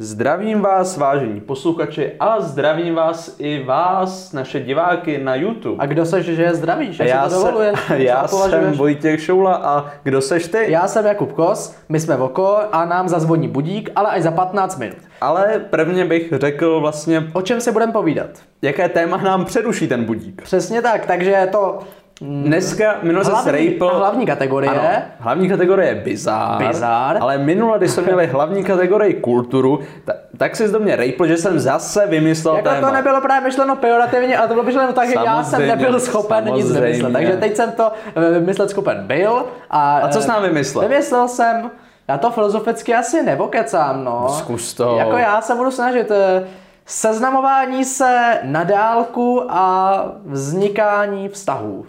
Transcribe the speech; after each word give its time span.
Zdravím 0.00 0.60
vás, 0.60 0.96
vážení 0.96 1.40
posluchači, 1.40 2.12
a 2.20 2.40
zdravím 2.40 2.94
vás 2.94 3.36
i 3.38 3.64
vás, 3.64 4.32
naše 4.32 4.60
diváky 4.60 5.18
na 5.18 5.34
YouTube. 5.34 5.76
A 5.78 5.86
kdo 5.86 6.06
seš, 6.06 6.26
že 6.26 6.42
je 6.42 6.54
zdravý, 6.54 6.92
že 6.92 7.04
já 7.04 7.28
to 7.28 7.40
se, 7.40 8.02
já 8.02 8.28
jsem 8.28 8.72
Vojtěch 8.72 9.20
Šoula 9.22 9.54
a 9.54 9.90
kdo 10.02 10.20
seš 10.20 10.48
ty? 10.48 10.64
Já 10.68 10.88
jsem 10.88 11.06
Jakub 11.06 11.32
Kos, 11.32 11.76
my 11.88 12.00
jsme 12.00 12.16
Voko 12.16 12.58
a 12.72 12.84
nám 12.84 13.08
zazvoní 13.08 13.48
budík, 13.48 13.90
ale 13.96 14.10
až 14.10 14.22
za 14.22 14.30
15 14.30 14.78
minut. 14.78 14.96
Ale 15.20 15.66
prvně 15.70 16.04
bych 16.04 16.32
řekl 16.32 16.80
vlastně, 16.80 17.30
O 17.32 17.42
čem 17.42 17.60
se 17.60 17.72
budeme 17.72 17.92
povídat? 17.92 18.30
jaké 18.62 18.88
téma 18.88 19.16
nám 19.16 19.44
přeruší 19.44 19.88
ten 19.88 20.04
budík. 20.04 20.42
Přesně 20.42 20.82
tak, 20.82 21.06
takže 21.06 21.48
to 21.52 21.78
Dneska, 22.20 22.96
minule 23.02 23.24
se 23.24 23.32
srejpl... 23.42 23.88
hlavní 23.94 24.26
kategorie. 24.26 24.70
Ano, 24.70 25.02
hlavní 25.18 25.48
kategorie 25.48 25.88
je 25.88 25.94
bizár. 25.94 26.66
Bizár. 26.66 27.18
Ale 27.20 27.38
minule, 27.38 27.78
když 27.78 27.90
jsme 27.90 28.02
měli 28.02 28.26
hlavní 28.26 28.64
kategorii 28.64 29.14
kulturu, 29.14 29.80
tak, 30.04 30.16
tak 30.36 30.56
si 30.56 30.72
do 30.72 30.78
mě 30.78 30.96
rejpl, 30.96 31.26
že 31.26 31.36
jsem 31.36 31.58
zase 31.58 32.06
vymyslel 32.06 32.56
Jako 32.56 32.68
téma. 32.68 32.88
to 32.88 32.94
nebylo 32.94 33.20
právě 33.20 33.48
myšleno 33.48 33.76
pejorativně, 33.76 34.38
ale 34.38 34.48
to 34.48 34.54
bylo 34.54 34.64
myšleno 34.64 34.92
tak, 34.92 35.08
že 35.08 35.14
já 35.24 35.42
jsem 35.44 35.66
nebyl 35.66 36.00
schopen 36.00 36.44
nic 36.54 36.72
vymyslet. 36.72 37.12
Takže 37.12 37.32
teď 37.36 37.56
jsem 37.56 37.72
to 37.72 37.92
eh, 38.16 38.30
vymyslet 38.30 38.70
schopen 38.70 39.06
byl. 39.06 39.44
A, 39.70 39.98
A 39.98 40.08
co 40.08 40.22
eh, 40.22 40.26
nám 40.26 40.42
vymyslel? 40.42 40.88
Vymyslel 40.88 41.28
jsem, 41.28 41.70
já 42.08 42.18
to 42.18 42.30
filozoficky 42.30 42.94
asi 42.94 43.22
nevokecám, 43.22 44.04
no. 44.04 44.28
Zkus 44.28 44.74
to. 44.74 44.96
Jako 44.96 45.16
já 45.16 45.40
se 45.40 45.54
budu 45.54 45.70
snažit 45.70 46.10
eh, 46.10 46.44
seznamování 46.86 47.84
se 47.84 48.38
na 48.42 48.64
dálku 48.64 49.42
a 49.48 50.04
vznikání 50.26 51.28
vztahů. 51.28 51.86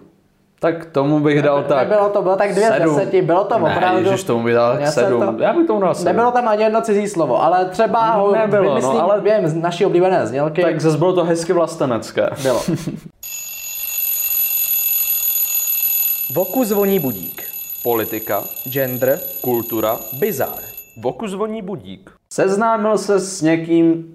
Tak 0.60 0.86
tomu 0.86 1.20
bych 1.20 1.42
dal 1.42 1.64
tak 1.64 1.90
Nebylo 1.90 2.10
to, 2.10 2.22
bylo 2.22 2.36
tak 2.36 2.52
dvě 2.52 2.68
z 2.72 2.80
deseti, 2.80 3.22
bylo 3.22 3.44
to 3.44 3.60
ne, 3.60 3.76
opravdu... 3.76 4.00
Ježiš, 4.06 4.24
tomu 4.24 4.44
bych 4.44 4.54
dal 4.54 4.80
Já 4.80 4.92
sedm. 4.92 5.20
to- 5.38 5.44
Já 5.44 5.54
bych 5.54 5.68
tomu 5.68 5.80
dal 5.82 5.96
sedm. 5.96 6.06
Nebylo 6.06 6.32
tam 6.32 6.48
ani 6.48 6.64
jedno 6.64 6.82
cizí 6.82 7.08
slovo, 7.08 7.44
ale 7.44 7.66
třeba 7.66 8.12
ho 8.12 8.32
Nebylo, 8.32 8.64
no, 8.64 8.70
vymyslím 8.70 9.02
ale- 9.02 9.22
během 9.22 9.48
z 9.48 9.54
naší 9.56 9.86
oblíbené 9.86 10.28
znělky. 10.28 10.62
Tak 10.62 10.82
zase 10.82 10.98
bylo 10.98 11.14
to 11.14 11.24
hezky 11.24 11.54
vlastenecké. 11.54 12.30
Bylo. 12.44 12.62
Voku 16.34 16.64
zvoní 16.66 17.00
budík. 17.00 17.44
Politika, 17.84 18.44
Gender. 18.70 19.20
kultura, 19.42 19.98
Bizar. 20.14 20.60
Voku 20.98 21.28
zvoní 21.28 21.62
budík. 21.62 22.12
Seznámil 22.34 22.98
se 22.98 23.20
s 23.20 23.42
někým 23.42 24.06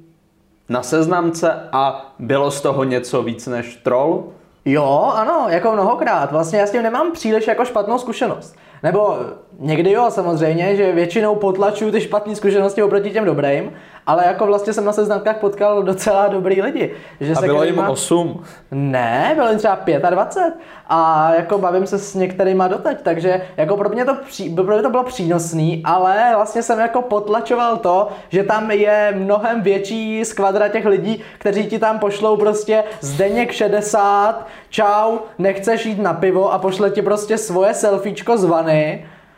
na 0.69 0.83
seznamce 0.83 1.53
a 1.73 2.14
bylo 2.19 2.51
z 2.51 2.61
toho 2.61 2.84
něco 2.84 3.23
víc 3.23 3.47
než 3.47 3.77
troll? 3.77 4.25
Jo, 4.65 5.12
ano, 5.15 5.47
jako 5.48 5.73
mnohokrát. 5.73 6.33
Vlastně 6.33 6.59
já 6.59 6.67
s 6.67 6.70
tím 6.70 6.83
nemám 6.83 7.12
příliš 7.12 7.47
jako 7.47 7.65
špatnou 7.65 7.98
zkušenost. 7.98 8.57
Nebo 8.85 9.19
někdy 9.59 9.93
jo, 9.93 10.07
samozřejmě, 10.11 10.77
že 10.77 10.93
většinou 10.93 11.35
potlačuju 11.35 11.91
ty 11.91 12.01
špatné 12.01 12.37
zkušenosti 12.37 12.83
oproti 12.83 13.11
těm 13.11 13.25
dobrým, 13.25 13.73
ale 14.07 14.25
jako 14.27 14.47
vlastně 14.47 14.73
jsem 14.73 14.85
na 14.85 14.93
seznamkách 14.93 15.37
potkal 15.37 15.83
docela 15.83 16.29
dobrý 16.29 16.63
lidi. 16.63 16.93
Že 17.21 17.33
A 17.33 17.35
se 17.35 17.47
bylo 17.47 17.65
jim 17.65 17.75
kterýma- 17.75 17.91
8. 17.91 18.45
Ne, 18.71 19.33
bylo 19.35 19.49
jim 19.49 19.59
třeba 19.59 19.79
25 20.11 20.53
a 20.89 21.31
jako 21.35 21.59
bavím 21.59 21.87
se 21.87 21.99
s 21.99 22.15
některýma 22.15 22.69
doteď, 22.69 22.99
takže 23.03 23.43
jako 23.57 23.77
pro 23.77 23.89
mě 23.89 24.05
to, 24.05 24.15
pří, 24.27 24.51
pro 24.51 24.75
mě 24.75 24.83
to 24.83 24.91
bylo 24.91 25.05
přínosný, 25.05 25.83
ale 25.85 26.33
vlastně 26.35 26.63
jsem 26.63 26.79
jako 26.79 27.03
potlačoval 27.03 27.77
to, 27.77 28.09
že 28.29 28.43
tam 28.43 28.71
je 28.71 29.13
mnohem 29.17 29.63
větší 29.63 30.25
skvadra 30.25 30.69
těch 30.69 30.87
lidí, 30.87 31.23
kteří 31.39 31.67
ti 31.67 31.79
tam 31.79 31.98
pošlou 31.98 32.37
prostě 32.37 32.85
Zdeněk 33.01 33.53
60, 33.53 34.47
čau, 34.71 35.19
nechceš 35.39 35.87
jít 35.87 35.98
na 36.03 36.13
pivo 36.15 36.53
a 36.53 36.59
pošle 36.59 36.91
ti 36.91 37.03
prostě 37.03 37.39
svoje 37.39 37.75
selfiečko 37.75 38.39
z 38.39 38.45
vany, 38.45 38.73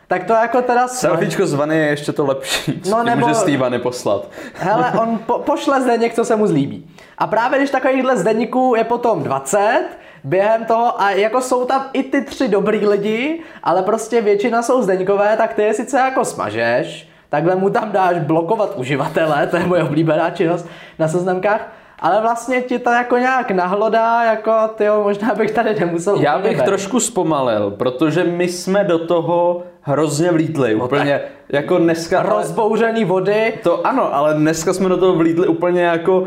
tak 0.07 0.23
to 0.23 0.33
jako 0.33 0.61
teda... 0.61 0.87
Selfiečko 0.87 1.47
z 1.47 1.53
vany 1.53 1.77
je 1.77 1.85
ještě 1.85 2.11
to 2.11 2.25
lepší, 2.25 2.81
co 2.81 2.89
No, 2.97 3.03
nebo- 3.03 3.27
může 3.27 3.33
z 3.35 3.43
té 3.43 3.57
vany 3.57 3.79
poslat. 3.79 4.29
Hele, 4.53 4.91
on 5.01 5.19
po, 5.25 5.39
pošle 5.39 5.81
Zdeněk, 5.81 6.13
co 6.13 6.25
se 6.25 6.35
mu 6.35 6.47
zlíbí. 6.47 6.89
A 7.17 7.27
právě 7.27 7.59
když 7.59 7.69
takovýchhle 7.69 8.17
Zdeníků 8.17 8.73
je 8.77 8.83
potom 8.83 9.23
20, 9.23 9.81
během 10.23 10.65
toho, 10.65 11.01
a 11.01 11.11
jako 11.11 11.41
jsou 11.41 11.65
tam 11.65 11.85
i 11.93 12.03
ty 12.03 12.21
tři 12.21 12.47
dobrý 12.47 12.87
lidi, 12.87 13.41
ale 13.63 13.83
prostě 13.83 14.21
většina 14.21 14.61
jsou 14.61 14.81
Zdeňkové, 14.81 15.37
tak 15.37 15.53
ty 15.53 15.61
je 15.61 15.73
sice 15.73 15.97
jako 15.99 16.25
smažeš, 16.25 17.09
takhle 17.29 17.55
mu 17.55 17.69
tam 17.69 17.91
dáš 17.91 18.17
blokovat 18.17 18.73
uživatele, 18.75 19.47
to 19.51 19.57
je 19.57 19.65
moje 19.65 19.83
oblíbená 19.83 20.29
činnost 20.29 20.67
na 20.99 21.07
seznamkách, 21.07 21.67
ale 21.99 22.21
vlastně 22.21 22.61
ti 22.61 22.79
to 22.79 22.89
jako 22.89 23.17
nějak 23.17 23.51
nahlodá, 23.51 24.23
jako 24.23 24.51
tyjo, 24.75 25.03
možná 25.03 25.35
bych 25.35 25.51
tady 25.51 25.79
nemusel 25.79 26.17
Já 26.19 26.39
bych 26.39 26.57
být. 26.57 26.65
trošku 26.65 26.99
zpomalil, 26.99 27.71
protože 27.71 28.23
my 28.23 28.47
jsme 28.47 28.83
do 28.83 28.99
toho 28.99 29.63
hrozně 29.81 30.31
vlítli. 30.31 30.75
úplně 30.75 31.21
jako 31.49 31.77
dneska... 31.77 32.21
Rozbouřený 32.23 33.05
vody, 33.05 33.53
To 33.63 33.87
ano, 33.87 34.15
ale 34.15 34.33
dneska 34.33 34.73
jsme 34.73 34.89
do 34.89 34.97
toho 34.97 35.15
vlítli 35.15 35.47
úplně 35.47 35.81
jako... 35.81 36.23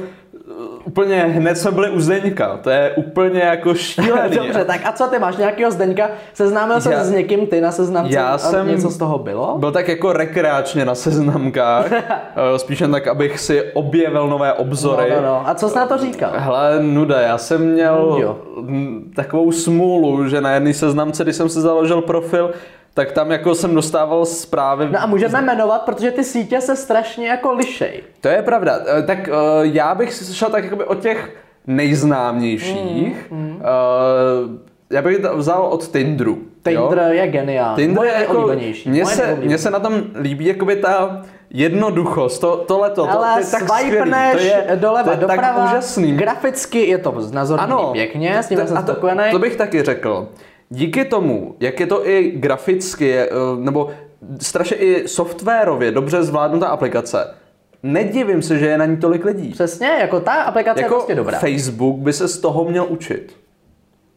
Úplně 0.85 1.17
hned 1.17 1.59
jsme 1.59 1.71
byli 1.71 1.91
u 1.91 2.01
Zdeňka. 2.01 2.57
To 2.63 2.71
je 2.71 2.91
úplně 2.97 3.41
jako 3.41 3.75
šílený. 3.75 4.37
Dobře, 4.37 4.65
tak 4.65 4.81
a 4.85 4.93
co 4.93 5.07
ty 5.07 5.19
máš 5.19 5.37
nějakého 5.37 5.71
Zdeňka? 5.71 6.11
Seznámil 6.35 6.81
se 6.81 6.93
Já- 6.93 7.05
s 7.05 7.11
někým 7.11 7.47
ty 7.47 7.61
na 7.61 7.71
seznamce? 7.73 8.15
Já 8.17 8.39
jsem- 8.39 8.69
Něco 8.69 8.91
z 8.91 8.97
toho 8.99 9.19
bylo? 9.19 9.59
Byl 9.59 9.73
tak 9.73 9.89
jako 9.89 10.13
rekreačně 10.13 10.85
na 10.85 10.95
seznamkách. 10.95 11.93
Eh, 12.55 12.59
Spíš 12.59 12.81
jen 12.81 12.93
tak, 12.93 13.07
abych 13.07 13.41
si 13.41 13.63
objevil 13.73 14.29
nové 14.29 14.53
obzory. 14.53 15.11
No, 15.11 15.17
no, 15.17 15.23
no. 15.23 15.43
A 15.49 15.55
co 15.55 15.69
jsi 15.69 15.77
na 15.77 15.87
to 15.87 15.99
říkal? 15.99 16.31
Hele, 16.37 16.79
nuda, 16.83 17.21
já 17.21 17.39
jsem 17.39 17.61
měl 17.73 18.17
Jo. 18.21 18.37
takovou 19.15 19.53
smůlu, 19.53 20.29
že 20.29 20.41
na 20.41 20.51
jedné 20.55 20.75
seznamce, 20.75 21.23
když 21.25 21.37
jsem 21.37 21.49
si 21.49 21.61
založil 21.61 22.03
profil, 22.03 22.51
tak 22.95 23.13
tam 23.13 23.31
jako 23.31 23.55
jsem 23.55 23.75
dostával 23.75 24.27
zprávy. 24.27 24.89
No 24.93 25.03
a 25.03 25.07
můžeme 25.07 25.41
jmenovat, 25.43 25.83
protože 25.83 26.11
ty 26.11 26.25
sítě 26.25 26.61
se 26.61 26.77
strašně 26.77 27.29
jako 27.29 27.53
lišej. 27.53 28.03
To 28.21 28.29
je 28.29 28.43
pravda. 28.43 28.79
Eh, 28.99 29.03
Tak 29.03 29.29
eh, 29.29 29.33
já 29.63 29.95
bych 29.95 30.13
šel 30.33 30.51
tak 30.51 30.65
jakoby 30.65 30.85
od 30.85 31.01
těch 31.01 31.37
nejznámějších. 31.67 33.31
Mm, 33.31 33.63
Eh, 33.63 34.71
Já 34.95 35.03
bych 35.03 35.19
to 35.19 35.37
vzal 35.37 35.63
od 35.63 35.89
Tinderu. 35.89 36.39
Tinder 36.63 36.99
jo? 36.99 37.05
je 37.13 37.27
geniální. 37.29 37.77
Tinder 37.77 37.97
Moje 37.97 38.11
je 38.13 38.21
jako, 38.21 38.51
mně 38.87 39.07
se, 39.07 39.35
mně 39.45 39.59
se 39.59 39.71
na 39.71 39.79
tom 39.79 39.95
líbí 40.21 40.45
jakoby 40.47 40.77
ta 40.77 41.23
jednoduchost, 41.51 42.41
to, 42.41 42.57
tohleto, 42.57 43.07
to, 43.07 43.11
Ale 43.13 43.33
to 43.35 43.39
je 43.41 43.47
tak 43.51 43.63
skvělý, 43.69 44.11
to 44.33 44.39
je, 44.39 44.67
doleva, 44.75 45.03
to 45.03 45.11
je 45.11 45.17
doprava, 45.17 45.59
tak 45.59 45.71
úžasný. 45.71 46.13
graficky 46.13 46.87
je 46.87 46.99
to 46.99 47.15
znázorněný 47.19 47.73
Ano, 47.73 47.93
pěkně, 47.93 48.43
s 48.43 48.49
tím 48.49 48.59
jsem 48.67 48.77
spokojený. 48.77 49.23
to 49.31 49.39
bych 49.39 49.57
taky 49.57 49.83
řekl. 49.83 50.29
Díky 50.73 51.05
tomu, 51.05 51.57
jak 51.61 51.81
je 51.81 51.87
to 51.87 52.09
i 52.09 52.31
graficky, 52.31 53.19
eh, 53.19 53.29
nebo 53.59 53.91
strašně 54.41 54.77
i 54.77 55.09
softwarově 55.09 55.91
dobře 55.91 56.23
zvládnutá 56.23 56.67
aplikace, 56.67 57.35
nedivím 57.83 58.43
se, 58.43 58.59
že 58.59 58.67
je 58.67 58.79
na 58.79 58.87
ní 58.87 58.97
tolik 58.97 59.25
lidí. 59.25 59.51
Přesně, 59.51 59.87
jako 59.87 60.21
ta 60.21 60.33
aplikace 60.33 60.83
Jako 60.83 60.95
je 60.95 60.99
prostě 60.99 61.15
dobrá. 61.15 61.39
Facebook 61.39 61.97
by 61.97 62.13
se 62.13 62.29
z 62.29 62.39
toho 62.39 62.65
měl 62.65 62.87
učit. 62.89 63.37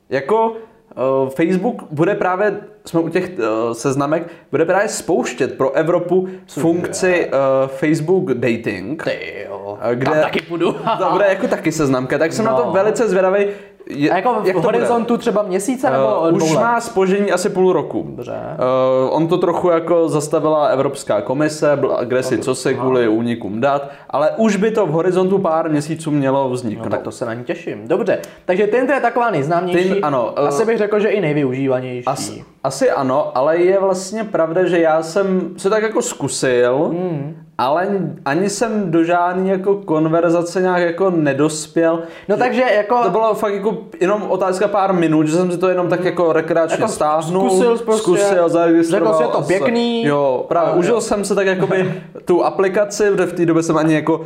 Jako 0.09 0.49
uh, 0.49 1.29
Facebook 1.29 1.83
bude 1.91 2.15
právě, 2.15 2.57
jsme 2.85 2.99
u 2.99 3.09
těch 3.09 3.31
uh, 3.38 3.73
seznamek, 3.73 4.27
bude 4.51 4.66
právě 4.66 4.88
spouštět 4.88 5.57
pro 5.57 5.71
Evropu 5.71 6.27
funkci 6.47 7.25
uh, 7.27 7.67
Facebook 7.67 8.33
Dating. 8.33 9.03
Ty 9.03 9.45
jo, 9.49 9.77
eh, 9.91 9.95
tam 9.95 10.13
taky 10.13 10.41
půjdu. 10.41 10.71
to 10.99 11.11
bude 11.11 11.25
jako 11.25 11.47
taky 11.47 11.71
seznamka, 11.71 12.17
tak 12.17 12.33
jsem 12.33 12.45
No. 12.45 12.51
na 12.51 12.57
to 12.57 12.71
velice 12.71 13.09
zvědavý. 13.09 13.45
Je, 13.89 14.11
A 14.11 14.16
jako 14.16 14.33
v 14.41 14.47
jak 14.47 14.55
horizontu 14.57 15.17
třeba 15.17 15.44
měsíce 15.44 15.89
nebo 15.89 16.19
Uh, 16.29 16.35
už 16.35 16.51
let? 16.51 16.61
má 16.61 16.81
spožení 16.81 17.31
asi 17.31 17.49
půl 17.49 17.73
roku. 17.73 18.03
Dobře. 18.07 18.33
Uh, 18.33 19.15
on 19.15 19.27
to 19.27 19.38
trochu 19.38 19.69
jako 19.69 20.09
zastavila 20.09 20.65
Evropská 20.67 21.21
komise, 21.21 21.75
byla 21.75 22.03
kde 22.03 22.23
si 22.23 22.38
co 22.38 22.55
se 22.55 22.73
kvůli 22.73 23.07
únikům 23.07 23.61
dat, 23.61 23.89
ale 24.09 24.31
už 24.38 24.55
by 24.55 24.71
to 24.71 24.85
v 24.85 24.89
horizontu 24.89 25.38
pár 25.39 25.69
měsíců 25.69 26.11
mělo 26.11 26.50
vzniknout. 26.50 26.83
No, 26.85 26.89
tak 26.91 27.01
to 27.01 27.11
se 27.11 27.25
na 27.25 27.33
ní 27.33 27.44
těším. 27.44 27.88
Dobře, 27.88 28.19
takže 28.45 28.67
Tinder 28.67 28.95
je 28.95 29.01
taková 29.01 29.29
nejznámější. 29.31 29.89
Tin- 29.94 30.00
ano, 30.03 30.33
eh, 30.38 30.41
Asi 30.47 30.65
bych 30.65 30.77
řekl, 30.77 31.00
že 31.00 31.07
i 31.09 31.21
nejvyužívanější. 31.21 32.05
Asi, 32.05 32.44
asi 32.63 32.91
ano, 32.91 33.38
ale 33.38 33.57
je 33.57 33.79
vlastně 33.79 34.24
pravda, 34.24 34.66
že 34.66 34.79
já 34.79 35.03
jsem 35.03 35.50
se 35.57 35.69
tak 35.69 35.84
jako 35.84 36.01
zkusil, 36.01 36.84
Hmm. 36.94 37.35
ale 37.57 37.88
ani 38.25 38.50
jsem 38.50 38.91
do 38.91 39.03
žádný 39.03 39.50
jako 39.50 39.75
konverzace 39.75 40.62
nějak 40.62 40.81
jako 40.81 41.10
nedospěl. 41.10 42.00
No 42.30 42.38
takže 42.38 42.62
jako... 42.75 43.04
To 43.04 43.10
bylo 43.10 43.33
fakt 43.33 43.54
jako 43.54 43.77
jenom 44.01 44.24
otázka 44.30 44.68
pár 44.68 44.94
minut, 44.94 45.27
že 45.27 45.33
jsem 45.36 45.51
si 45.51 45.57
to 45.57 45.69
jenom 45.69 45.88
tak 45.88 46.04
jako 46.06 46.33
rekreačně 46.33 46.77
Jako 46.81 46.92
stáhnul, 46.92 47.50
zkusil 47.50 47.77
prostě, 47.77 48.01
zkusil, 48.01 48.50
zaregistroval. 48.50 49.13
řekl 49.13 49.18
si, 49.18 49.24
je 49.24 49.42
to 49.42 49.48
pěkný. 49.48 50.06
Jo, 50.06 50.45
právě, 50.48 50.74
A 50.74 50.75
užil 50.75 50.94
jo. 50.95 51.01
jsem 51.01 51.25
se 51.25 51.36
tak 51.36 51.48
jakoby 51.48 51.94
tu 52.25 52.44
aplikaci, 52.45 53.12
protože 53.12 53.25
v 53.27 53.33
té 53.33 53.45
době 53.45 53.63
jsem 53.63 53.77
ani 53.77 53.94
jako, 53.95 54.18
uh, 54.18 54.25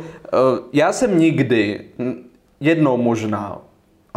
já 0.72 0.92
jsem 0.92 1.18
nikdy, 1.18 1.80
jednou 2.60 2.96
možná, 2.96 3.58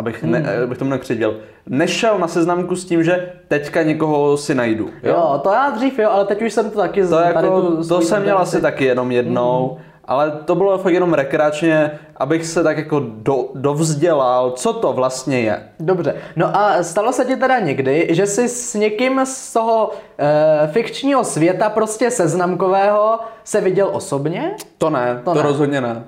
abych, 0.01 0.23
ne, 0.23 0.39
Hmm. 0.39 0.63
abych 0.63 0.77
tomu 0.77 0.91
nekřiděl, 0.91 1.35
nešel 1.69 2.19
na 2.19 2.27
seznamku 2.27 2.75
s 2.75 2.85
tím, 2.85 3.03
že 3.03 3.29
teďka 3.47 3.83
někoho 3.83 4.37
si 4.37 4.55
najdu. 4.55 4.89
Jo, 5.03 5.39
to 5.43 5.49
já 5.53 5.69
dřív 5.69 5.99
jo, 5.99 6.09
ale 6.09 6.25
teď 6.25 6.41
už 6.41 6.53
jsem 6.53 6.69
to 6.71 6.77
taky... 6.79 7.01
To, 7.01 7.07
z- 7.07 7.09
tady 7.33 7.47
jako, 7.47 7.61
tu 7.61 7.87
to 7.87 8.01
jsem 8.01 8.21
měl 8.23 8.37
asi 8.37 8.61
taky 8.61 8.85
jenom 8.85 9.11
jednou 9.11 9.77
ale 10.05 10.31
to 10.45 10.55
bylo 10.55 10.77
fakt 10.77 10.93
jenom 10.93 11.13
rekreačně, 11.13 11.91
abych 12.17 12.45
se 12.45 12.63
tak 12.63 12.77
jako 12.77 13.01
do, 13.07 13.35
dovzdělal, 13.55 14.51
co 14.51 14.73
to 14.73 14.93
vlastně 14.93 15.39
je. 15.41 15.63
Dobře. 15.79 16.15
No 16.35 16.57
a 16.57 16.83
stalo 16.83 17.13
se 17.13 17.25
ti 17.25 17.35
teda 17.35 17.59
někdy, 17.59 18.07
že 18.09 18.25
jsi 18.27 18.49
s 18.49 18.73
někým 18.73 19.21
z 19.25 19.53
toho 19.53 19.91
e, 20.17 20.67
fikčního 20.67 21.23
světa 21.23 21.69
prostě 21.69 22.11
seznamkového 22.11 23.19
se 23.43 23.61
viděl 23.61 23.89
osobně? 23.93 24.55
To 24.77 24.89
ne, 24.89 25.21
to, 25.23 25.31
To 25.31 25.31
to 25.37 25.43
ne. 25.43 25.47
rozhodně 25.49 25.81
ne. 25.81 26.03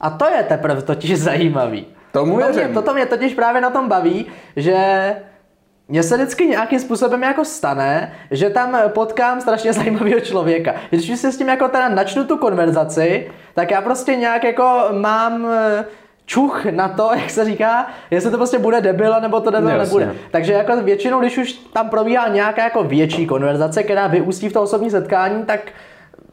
A 0.00 0.10
to 0.10 0.24
je 0.28 0.42
teprve 0.42 0.82
totiž 0.82 1.18
zajímavý. 1.20 1.86
Tomu 2.16 2.32
to 2.32 2.36
mě, 2.36 2.52
věřím. 2.52 2.74
toto 2.74 2.94
mě 2.94 3.06
totiž 3.06 3.34
právě 3.34 3.60
na 3.60 3.70
tom 3.70 3.88
baví, 3.88 4.26
že 4.56 4.76
mně 5.88 6.02
se 6.02 6.16
vždycky 6.16 6.46
nějakým 6.46 6.80
způsobem 6.80 7.22
jako 7.22 7.44
stane, 7.44 8.12
že 8.30 8.50
tam 8.50 8.78
potkám 8.88 9.40
strašně 9.40 9.72
zajímavého 9.72 10.20
člověka. 10.20 10.74
Když 10.90 11.20
si 11.20 11.32
s 11.32 11.38
tím 11.38 11.48
jako 11.48 11.68
teda 11.68 11.88
načnu 11.88 12.24
tu 12.24 12.36
konverzaci, 12.36 13.30
tak 13.54 13.70
já 13.70 13.80
prostě 13.80 14.16
nějak 14.16 14.44
jako 14.44 14.84
mám 14.92 15.46
eh, 15.46 15.84
čuch 16.26 16.64
na 16.64 16.88
to, 16.88 17.10
jak 17.16 17.30
se 17.30 17.44
říká, 17.44 17.86
jestli 18.10 18.30
to 18.30 18.36
prostě 18.36 18.58
bude 18.58 18.80
debil, 18.80 19.20
nebo 19.20 19.40
to 19.40 19.50
debil 19.50 19.70
Jasně. 19.70 19.84
nebude. 19.84 20.18
Takže 20.30 20.52
jako 20.52 20.76
většinou, 20.76 21.20
když 21.20 21.38
už 21.38 21.52
tam 21.52 21.90
probíhá 21.90 22.28
nějaká 22.28 22.64
jako 22.64 22.84
větší 22.84 23.26
konverzace, 23.26 23.82
která 23.82 24.06
vyústí 24.06 24.48
v 24.48 24.52
to 24.52 24.62
osobní 24.62 24.90
setkání, 24.90 25.44
tak 25.44 25.60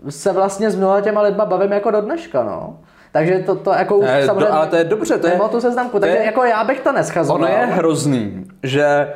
se 0.09 0.31
vlastně 0.31 0.71
s 0.71 0.75
mnoha 0.75 1.01
těma 1.01 1.21
lidma 1.21 1.45
bavím 1.45 1.71
jako 1.71 1.91
do 1.91 2.01
dneška, 2.01 2.43
no. 2.43 2.77
Takže 3.13 3.39
to, 3.45 3.55
to 3.55 3.71
jako 3.71 3.97
už 3.97 4.05
Ne, 4.05 4.25
samozřejmě... 4.25 4.45
to- 4.45 4.53
ale 4.53 4.67
to 4.67 4.75
je 4.75 4.83
dobře, 4.83 5.17
to 5.17 5.27
je- 5.27 5.39
tu 5.51 5.61
seznamku, 5.61 5.99
takže 5.99 6.15
je- 6.17 6.25
jako 6.25 6.43
já 6.43 6.63
bych 6.63 6.79
to 6.79 6.91
neschazoval. 6.91 7.41
Ono 7.41 7.47
je 7.51 7.65
hrozný, 7.65 8.45
že 8.63 9.07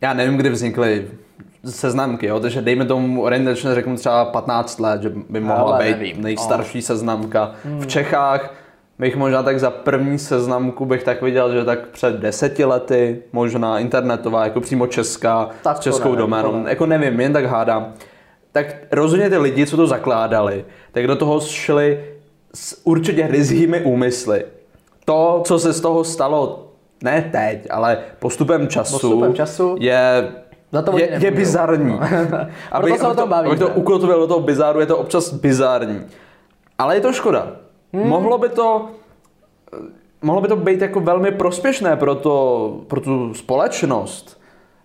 já 0.00 0.14
nevím, 0.14 0.36
kdy 0.36 0.50
vznikly 0.50 1.08
seznamky, 1.64 2.26
jo? 2.26 2.40
takže 2.40 2.62
dejme 2.62 2.84
tomu 2.84 3.22
orientačně 3.22 3.74
řeknu 3.74 3.96
třeba 3.96 4.24
15 4.24 4.80
let, 4.80 5.02
že 5.02 5.12
by 5.28 5.40
mohla 5.40 5.62
Ale 5.74 5.84
být 5.84 5.90
nevím. 5.90 6.22
nejstarší 6.22 6.82
seznamka. 6.82 7.50
V 7.64 7.86
Čechách 7.86 8.54
bych 8.98 9.16
možná 9.16 9.42
tak 9.42 9.60
za 9.60 9.70
první 9.70 10.18
seznamku 10.18 10.84
bych 10.86 11.02
tak 11.04 11.22
viděl, 11.22 11.52
že 11.52 11.64
tak 11.64 11.88
před 11.88 12.14
deseti 12.14 12.64
lety, 12.64 13.22
možná 13.32 13.78
internetová, 13.78 14.44
jako 14.44 14.60
přímo 14.60 14.86
česká, 14.86 15.48
Tak 15.62 15.76
s 15.76 15.80
českou 15.80 16.04
nevím, 16.08 16.18
doménou, 16.18 16.52
nevím. 16.52 16.66
jako 16.68 16.86
nevím, 16.86 17.20
jen 17.20 17.32
tak 17.32 17.44
hádám. 17.44 17.92
Tak 18.52 18.66
rozhodně 18.92 19.30
ty 19.30 19.36
lidi, 19.38 19.66
co 19.66 19.76
to 19.76 19.86
zakládali, 19.86 20.64
tak 20.92 21.06
do 21.06 21.16
toho 21.16 21.40
šli 21.40 22.04
s 22.54 22.80
určitě 22.84 23.26
rizími 23.26 23.80
úmysly. 23.80 24.44
To, 25.04 25.42
co 25.46 25.58
se 25.58 25.72
z 25.72 25.80
toho 25.80 26.04
stalo, 26.04 26.66
ne 27.02 27.30
teď, 27.32 27.66
ale 27.70 27.98
postupem 28.18 28.68
času, 28.68 28.92
Postupem 28.92 29.34
času. 29.34 29.76
je, 29.80 30.32
Za 30.72 30.82
to 30.82 30.98
je, 30.98 31.04
je 31.04 31.08
nemůžou. 31.10 31.26
Proto 31.30 31.36
bizarní. 31.36 32.98
se 32.98 33.06
o 33.06 33.14
tom 33.14 33.32
abych 33.32 33.58
to 33.58 33.68
ukotvil 33.68 34.20
do 34.20 34.26
toho 34.26 34.40
bizáru, 34.40 34.80
je 34.80 34.86
to 34.86 34.98
občas 34.98 35.32
bizarní. 35.32 36.00
Ale 36.78 36.96
je 36.96 37.00
to 37.00 37.12
škoda. 37.12 37.52
Hmm. 37.92 38.08
Mohlo 38.08 38.38
by 38.38 38.48
to 38.48 38.88
mohlo 40.22 40.42
by 40.42 40.48
to 40.48 40.56
být 40.56 40.80
jako 40.80 41.00
velmi 41.00 41.30
prospěšné 41.30 41.96
pro, 41.96 42.14
to, 42.14 42.76
pro 42.86 43.00
tu 43.00 43.34
společnost, 43.34 44.40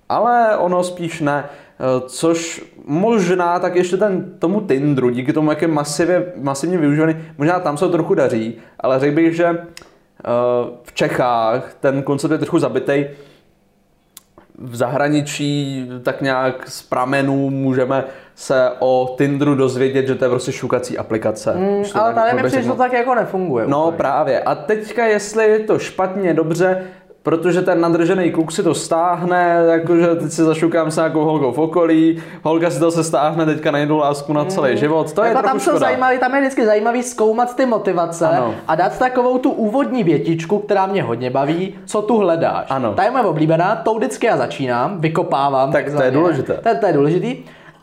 ale 0.10 0.58
ono 0.58 0.84
spíš 0.84 1.22
ne. 1.22 1.50
Eh, 1.80 2.02
Což 2.08 2.66
možná 2.86 3.60
tak 3.60 3.76
ještě 3.76 3.98
ten, 3.98 4.34
tomu 4.40 4.62
Tinderu, 4.62 5.10
díky 5.10 5.34
tomu, 5.34 5.50
jak 5.50 5.62
je 5.62 5.68
masivě, 5.68 6.34
masivně 6.36 6.78
využívaný, 6.78 7.16
možná 7.38 7.60
tam 7.60 7.78
se 7.78 7.86
to 7.86 7.92
trochu 7.92 8.14
daří, 8.14 8.58
ale 8.80 9.00
řekl 9.00 9.16
bych, 9.16 9.36
že 9.36 9.46
eh, 9.46 9.60
v 10.84 10.94
Čechách 10.94 11.74
ten 11.80 12.04
koncept 12.04 12.32
je 12.32 12.38
trochu 12.38 12.60
zabitej. 12.60 13.10
V 14.60 14.76
zahraničí 14.76 15.86
tak 16.04 16.22
nějak 16.22 16.70
z 16.70 16.82
pramenů 16.84 17.50
můžeme 17.50 18.04
se 18.36 18.72
o 18.80 19.16
Tinderu 19.18 19.56
dozvědět, 19.56 20.08
že 20.08 20.16
to 20.16 20.26
je 20.26 20.30
prostě 20.30 20.52
šukací 20.52 20.98
aplikace. 20.98 21.56
To 21.94 22.02
Ale 22.02 22.14
tady 22.14 22.36
mi 22.36 22.44
přijde, 22.44 22.64
že 22.64 22.70
to 22.70 22.76
tak 22.76 22.94
jako 22.94 23.16
nefunguje. 23.16 23.68
No 23.68 23.84
úplně. 23.84 23.98
právě. 23.98 24.40
A 24.40 24.56
teďka, 24.56 25.06
jestli 25.06 25.50
je 25.50 25.60
to 25.60 25.80
špatně, 25.80 26.34
dobře, 26.34 26.84
protože 27.28 27.62
ten 27.62 27.82
nadržený 27.82 28.32
kluk 28.32 28.52
si 28.52 28.64
to 28.64 28.74
stáhne, 28.74 29.60
jakože 29.72 30.08
teď 30.16 30.32
si 30.32 30.44
zašukám 30.44 30.92
se 30.92 31.02
nějakou 31.02 31.24
holkou 31.26 31.52
v 31.52 31.58
okolí, 31.60 32.24
holka 32.44 32.70
si 32.70 32.80
to 32.80 32.92
se 32.92 33.04
stáhne, 33.04 33.46
teďka 33.46 33.72
najdu 33.72 33.98
lásku 33.98 34.34
na 34.34 34.46
celý 34.46 34.78
život. 34.78 35.14
To 35.14 35.24
je 35.24 35.30
jako 35.30 35.42
tam 35.42 35.60
jsou 35.60 35.78
zajímavý, 35.78 36.18
tam 36.20 36.36
je 36.36 36.42
vždycky 36.42 36.66
zajímavý 36.66 37.04
zkoumat 37.04 37.56
ty 37.56 37.66
motivace 37.66 38.28
Ano. 38.28 38.56
a 38.68 38.76
dát 38.76 39.00
takovou 39.00 39.38
tu 39.38 39.52
úvodní 39.52 40.04
větičku, 40.04 40.60
která 40.60 40.86
mě 40.86 41.04
hodně 41.04 41.30
baví, 41.30 41.76
co 41.86 42.02
tu 42.02 42.18
hledáš. 42.18 42.66
Ano. 42.70 42.94
Ta 42.94 43.04
je 43.04 43.12
moje 43.12 43.24
oblíbená, 43.24 43.76
tou 43.76 43.98
vždycky 43.98 44.26
já 44.28 44.38
začínám, 44.38 45.02
vykopávám. 45.02 45.72
Tak 45.72 45.94
to 45.94 46.04
je 46.04 46.12
důležité. 46.12 46.54
To, 46.64 46.70
je- 46.70 46.76
to 46.76 46.86
je 46.88 46.94
důležitý. 46.94 47.38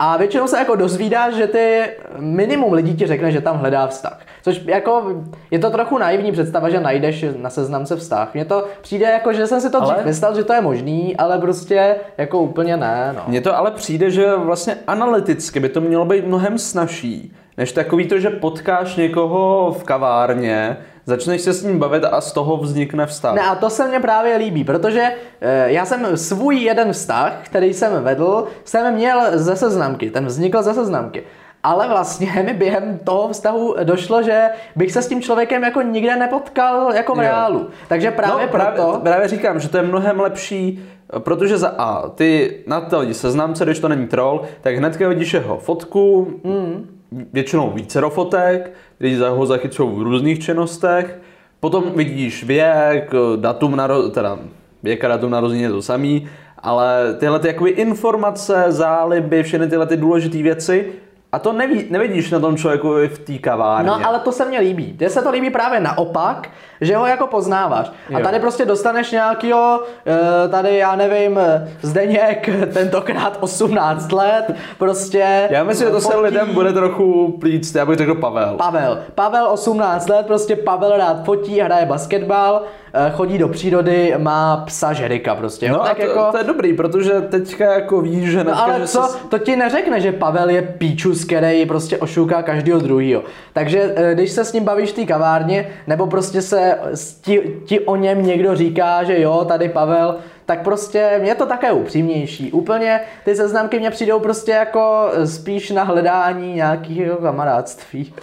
A 0.07 0.17
většinou 0.17 0.47
se 0.47 0.59
jako 0.59 0.75
dozvídáš, 0.75 1.35
že 1.35 1.47
ty 1.47 1.83
minimum 2.19 2.73
lidí 2.73 2.97
ti 2.97 3.07
řekne, 3.07 3.33
že 3.33 3.41
tam 3.41 3.57
hledá 3.59 3.87
vztah. 3.87 4.21
Což 4.43 4.63
jako 4.67 5.03
je 5.51 5.59
to 5.59 5.71
trochu 5.71 5.99
naivní 5.99 6.33
představa, 6.33 6.71
že 6.71 6.81
najdeš 6.81 7.25
na 7.37 7.51
seznamce 7.51 7.97
vztah. 7.97 8.35
Mně 8.35 8.45
to 8.45 8.65
přijde 8.81 9.07
jako, 9.07 9.33
že 9.33 9.47
jsem 9.47 9.61
si 9.61 9.71
to 9.71 9.83
Ale- 9.83 9.95
dřív 9.95 10.07
myslel, 10.07 10.37
že 10.37 10.45
to 10.45 10.53
je 10.53 10.61
možný, 10.61 11.17
ale 11.17 11.39
prostě 11.39 11.97
jako 12.19 12.39
úplně 12.41 12.77
ne. 12.77 13.13
No. 13.17 13.23
Mně 13.27 13.41
to 13.41 13.57
ale 13.57 13.71
přijde, 13.71 14.11
že 14.11 14.37
vlastně 14.37 14.77
analyticky 14.87 15.61
by 15.61 15.69
to 15.69 15.81
mělo 15.81 16.05
být 16.05 16.27
mnohem 16.27 16.59
snažší, 16.59 17.33
než 17.57 17.73
takový 17.73 18.07
to, 18.07 18.19
že 18.19 18.31
potkáš 18.31 18.97
někoho 18.97 19.73
v 19.79 19.85
kavárně, 19.85 20.77
začneš 21.07 21.41
se 21.41 21.53
s 21.53 21.63
ním 21.63 21.79
bavit 21.79 22.05
a 22.05 22.21
z 22.21 22.33
toho 22.33 22.57
vznikne 22.57 23.07
vztah. 23.07 23.35
Ne, 23.35 23.43
a 23.43 23.55
to 23.55 23.71
se 23.71 23.89
mně 23.89 24.01
právě 24.01 24.37
líbí, 24.37 24.65
protože 24.65 25.13
eh, 25.41 25.73
já 25.73 25.85
jsem 25.85 26.17
svůj 26.17 26.57
jeden 26.57 26.93
vztah, 26.93 27.33
který 27.43 27.75
jsem 27.75 28.05
vedl, 28.05 28.47
jsem 28.65 28.95
měl 28.95 29.21
ze 29.33 29.57
seznamky, 29.57 30.11
ten 30.11 30.27
vznikl 30.27 30.63
ze 30.63 30.75
seznamky. 30.75 31.25
Ale 31.63 31.89
vlastně 31.89 32.43
mi 32.47 32.55
během 32.55 32.99
toho 33.05 33.29
vztahu 33.29 33.75
došlo, 33.85 34.23
že 34.23 34.45
bych 34.77 34.93
se 34.93 35.03
s 35.03 35.09
tím 35.09 35.23
člověkem 35.23 35.65
jako 35.65 35.83
nikde 35.83 36.17
nepotkal 36.17 36.95
jako 36.95 37.15
v 37.15 37.17
Jo. 37.17 37.23
reálu. 37.23 37.69
Takže 37.89 38.11
právě 38.11 38.47
no, 38.47 38.53
právě, 38.53 38.83
proto... 38.83 39.01
právě 39.03 39.29
říkám, 39.29 39.61
že 39.61 39.69
to 39.69 39.77
je 39.77 39.83
mnohem 39.83 40.21
lepší, 40.21 40.85
protože 41.19 41.59
za 41.59 41.69
A, 41.79 42.09
ty 42.09 42.57
na 42.67 42.81
to 42.81 42.99
lidi 42.99 43.15
seznamce, 43.15 43.65
když 43.65 43.79
to 43.79 43.89
není 43.89 44.07
troll, 44.07 44.43
tak 44.61 44.77
hnedka 44.77 45.09
vidíš 45.09 45.35
jeho 45.35 45.59
fotku, 45.59 46.33
mm. 46.45 46.94
Většinou 47.33 47.71
vícero 47.71 48.11
fotek, 48.11 48.73
když 48.99 49.19
ho 49.19 49.47
zachycují 49.47 49.91
v 49.95 50.03
různých 50.03 50.39
činnostech, 50.39 51.19
potom 51.61 51.85
vidíš 51.97 52.45
věk, 52.45 53.11
datum 53.37 53.77
naro, 53.77 54.09
teda 54.09 54.39
věk 54.83 55.05
a 55.05 55.09
datum 55.09 55.31
narození 55.31 55.63
je 55.63 55.71
to 55.71 55.83
samý, 55.83 56.29
ale 56.59 57.15
tyhle 57.19 57.39
ty 57.39 57.49
jakoby 57.49 57.71
informace, 57.71 58.65
záliby, 58.69 59.43
všechny 59.43 59.69
tyhle 59.69 59.87
ty 59.87 59.97
důležité 59.97 60.43
věci, 60.43 60.93
a 61.35 61.39
to 61.39 61.53
neví, 61.53 61.87
nevidíš 61.91 62.31
na 62.31 62.41
tom 62.41 62.57
člověku 62.57 62.89
v 63.15 63.19
té 63.19 63.39
kavárně. 63.39 63.91
No 63.91 64.07
ale 64.07 64.19
to 64.19 64.33
se 64.33 64.45
mně 64.45 64.59
líbí. 64.61 64.97
Mně 64.99 65.11
se 65.11 65.23
to 65.23 65.31
líbí 65.31 65.51
právě 65.51 65.81
naopak, 65.81 66.49
že 66.81 66.97
ho 66.97 67.07
jako 67.07 67.27
poznáváš. 67.27 67.89
A 68.15 68.19
Jo. 68.19 68.25
tady 68.25 68.39
prostě 68.41 68.65
dostaneš 68.65 69.11
nějakýho, 69.11 69.83
eh, 70.07 70.49
tady 70.49 70.77
já 70.77 70.97
nevím, 70.97 71.41
Zdeněk, 71.83 72.49
tentokrát 72.73 73.37
18 73.41 74.13
let, 74.13 74.55
prostě... 74.79 75.49
Já 75.51 75.65
myslím, 75.65 75.89
že 75.89 75.93
to 75.93 76.01
se 76.01 76.17
lidem 76.17 76.55
bude 76.55 76.73
trochu 76.73 77.37
plíct, 77.41 77.75
já 77.75 77.87
bych 77.87 77.99
řekl 77.99 78.15
Pavel. 78.15 78.55
Pavel. 78.57 78.99
Pavel 79.15 79.47
18 79.51 80.09
let, 80.09 80.27
prostě 80.27 80.57
Pavel 80.57 80.97
rád 80.97 81.25
fotí, 81.25 81.61
hraje 81.61 81.87
basketbal, 81.87 82.63
eh, 82.95 83.11
chodí 83.15 83.39
do 83.39 83.49
přírody, 83.49 84.15
má 84.19 84.57
psa 84.57 84.93
Žerika 84.93 85.35
prostě. 85.35 85.67
jo. 85.67 85.73
No 85.73 85.79
tak 85.79 85.91
a 86.01 86.03
to, 86.03 86.09
jako... 86.09 86.29
to 86.31 86.39
je 86.39 86.45
dobrý, 86.45 86.73
protože 86.73 87.21
teďka 87.21 87.73
jako 87.73 88.01
víš, 88.01 88.31
že 88.31 88.45
No 88.45 88.63
ale 88.63 88.87
co, 88.87 89.03
se... 89.03 89.19
to 89.29 89.39
ti 89.39 89.57
neřekne, 89.57 90.01
že 90.01 90.13
Pavel 90.13 90.51
je 90.51 90.63
píčus, 90.63 91.24
který 91.25 91.67
prostě 91.67 91.99
ošouká 91.99 92.43
každého 92.43 92.81
druhého. 92.81 93.23
Takže 93.53 93.93
eh, 93.97 94.15
když 94.15 94.31
se 94.31 94.45
s 94.45 94.53
ním 94.53 94.65
bavíš 94.65 94.91
v 94.93 94.95
té 94.95 95.05
kavárně, 95.05 95.69
nebo 95.87 96.07
prostě 96.07 96.43
se 96.43 96.79
ti, 97.21 97.61
ti 97.67 97.81
o 97.81 97.97
něm 97.97 98.27
někdo 98.27 98.57
říká, 98.57 99.05
že 99.05 99.21
jo, 99.21 99.45
tady 99.49 99.69
Pavel, 99.69 100.17
tak 100.47 100.63
prostě 100.63 101.19
mě 101.23 101.35
to 101.35 101.47
také 101.47 101.73
upřímnější. 101.73 102.53
Úplně 102.53 103.01
ty 103.25 103.37
seznamky 103.37 103.79
mě 103.79 103.91
přijdou 103.91 104.21
prostě 104.21 104.53
jako 104.53 105.11
eh, 105.13 105.27
spíš 105.27 105.71
na 105.71 105.83
hledání 105.83 106.55
nějakého 106.55 107.17
kamarádství. 107.17 108.15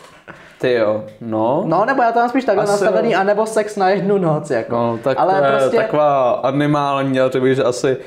Ty 0.62 0.74
jo, 0.74 1.04
no. 1.22 1.64
No, 1.66 1.86
nebo 1.86 2.04
já 2.04 2.12
to 2.12 2.20
mám 2.20 2.30
spíš 2.30 2.46
takhle 2.46 2.64
Asi 2.64 2.72
nastavený, 2.72 3.12
jo. 3.12 3.20
anebo 3.20 3.46
sex 3.46 3.76
na 3.76 3.90
jednu 3.90 4.18
noc, 4.18 4.50
jako. 4.50 4.76
No, 4.76 5.00
tak 5.04 5.20
Ale 5.20 5.40
to 5.40 5.46
je 5.46 5.52
prostě... 5.52 5.78
taková 5.78 6.32
animální, 6.32 7.20
ale 7.20 7.32
řekl 7.32 7.44
bych, 7.44 7.56
že 7.56 7.64
asi 7.64 7.98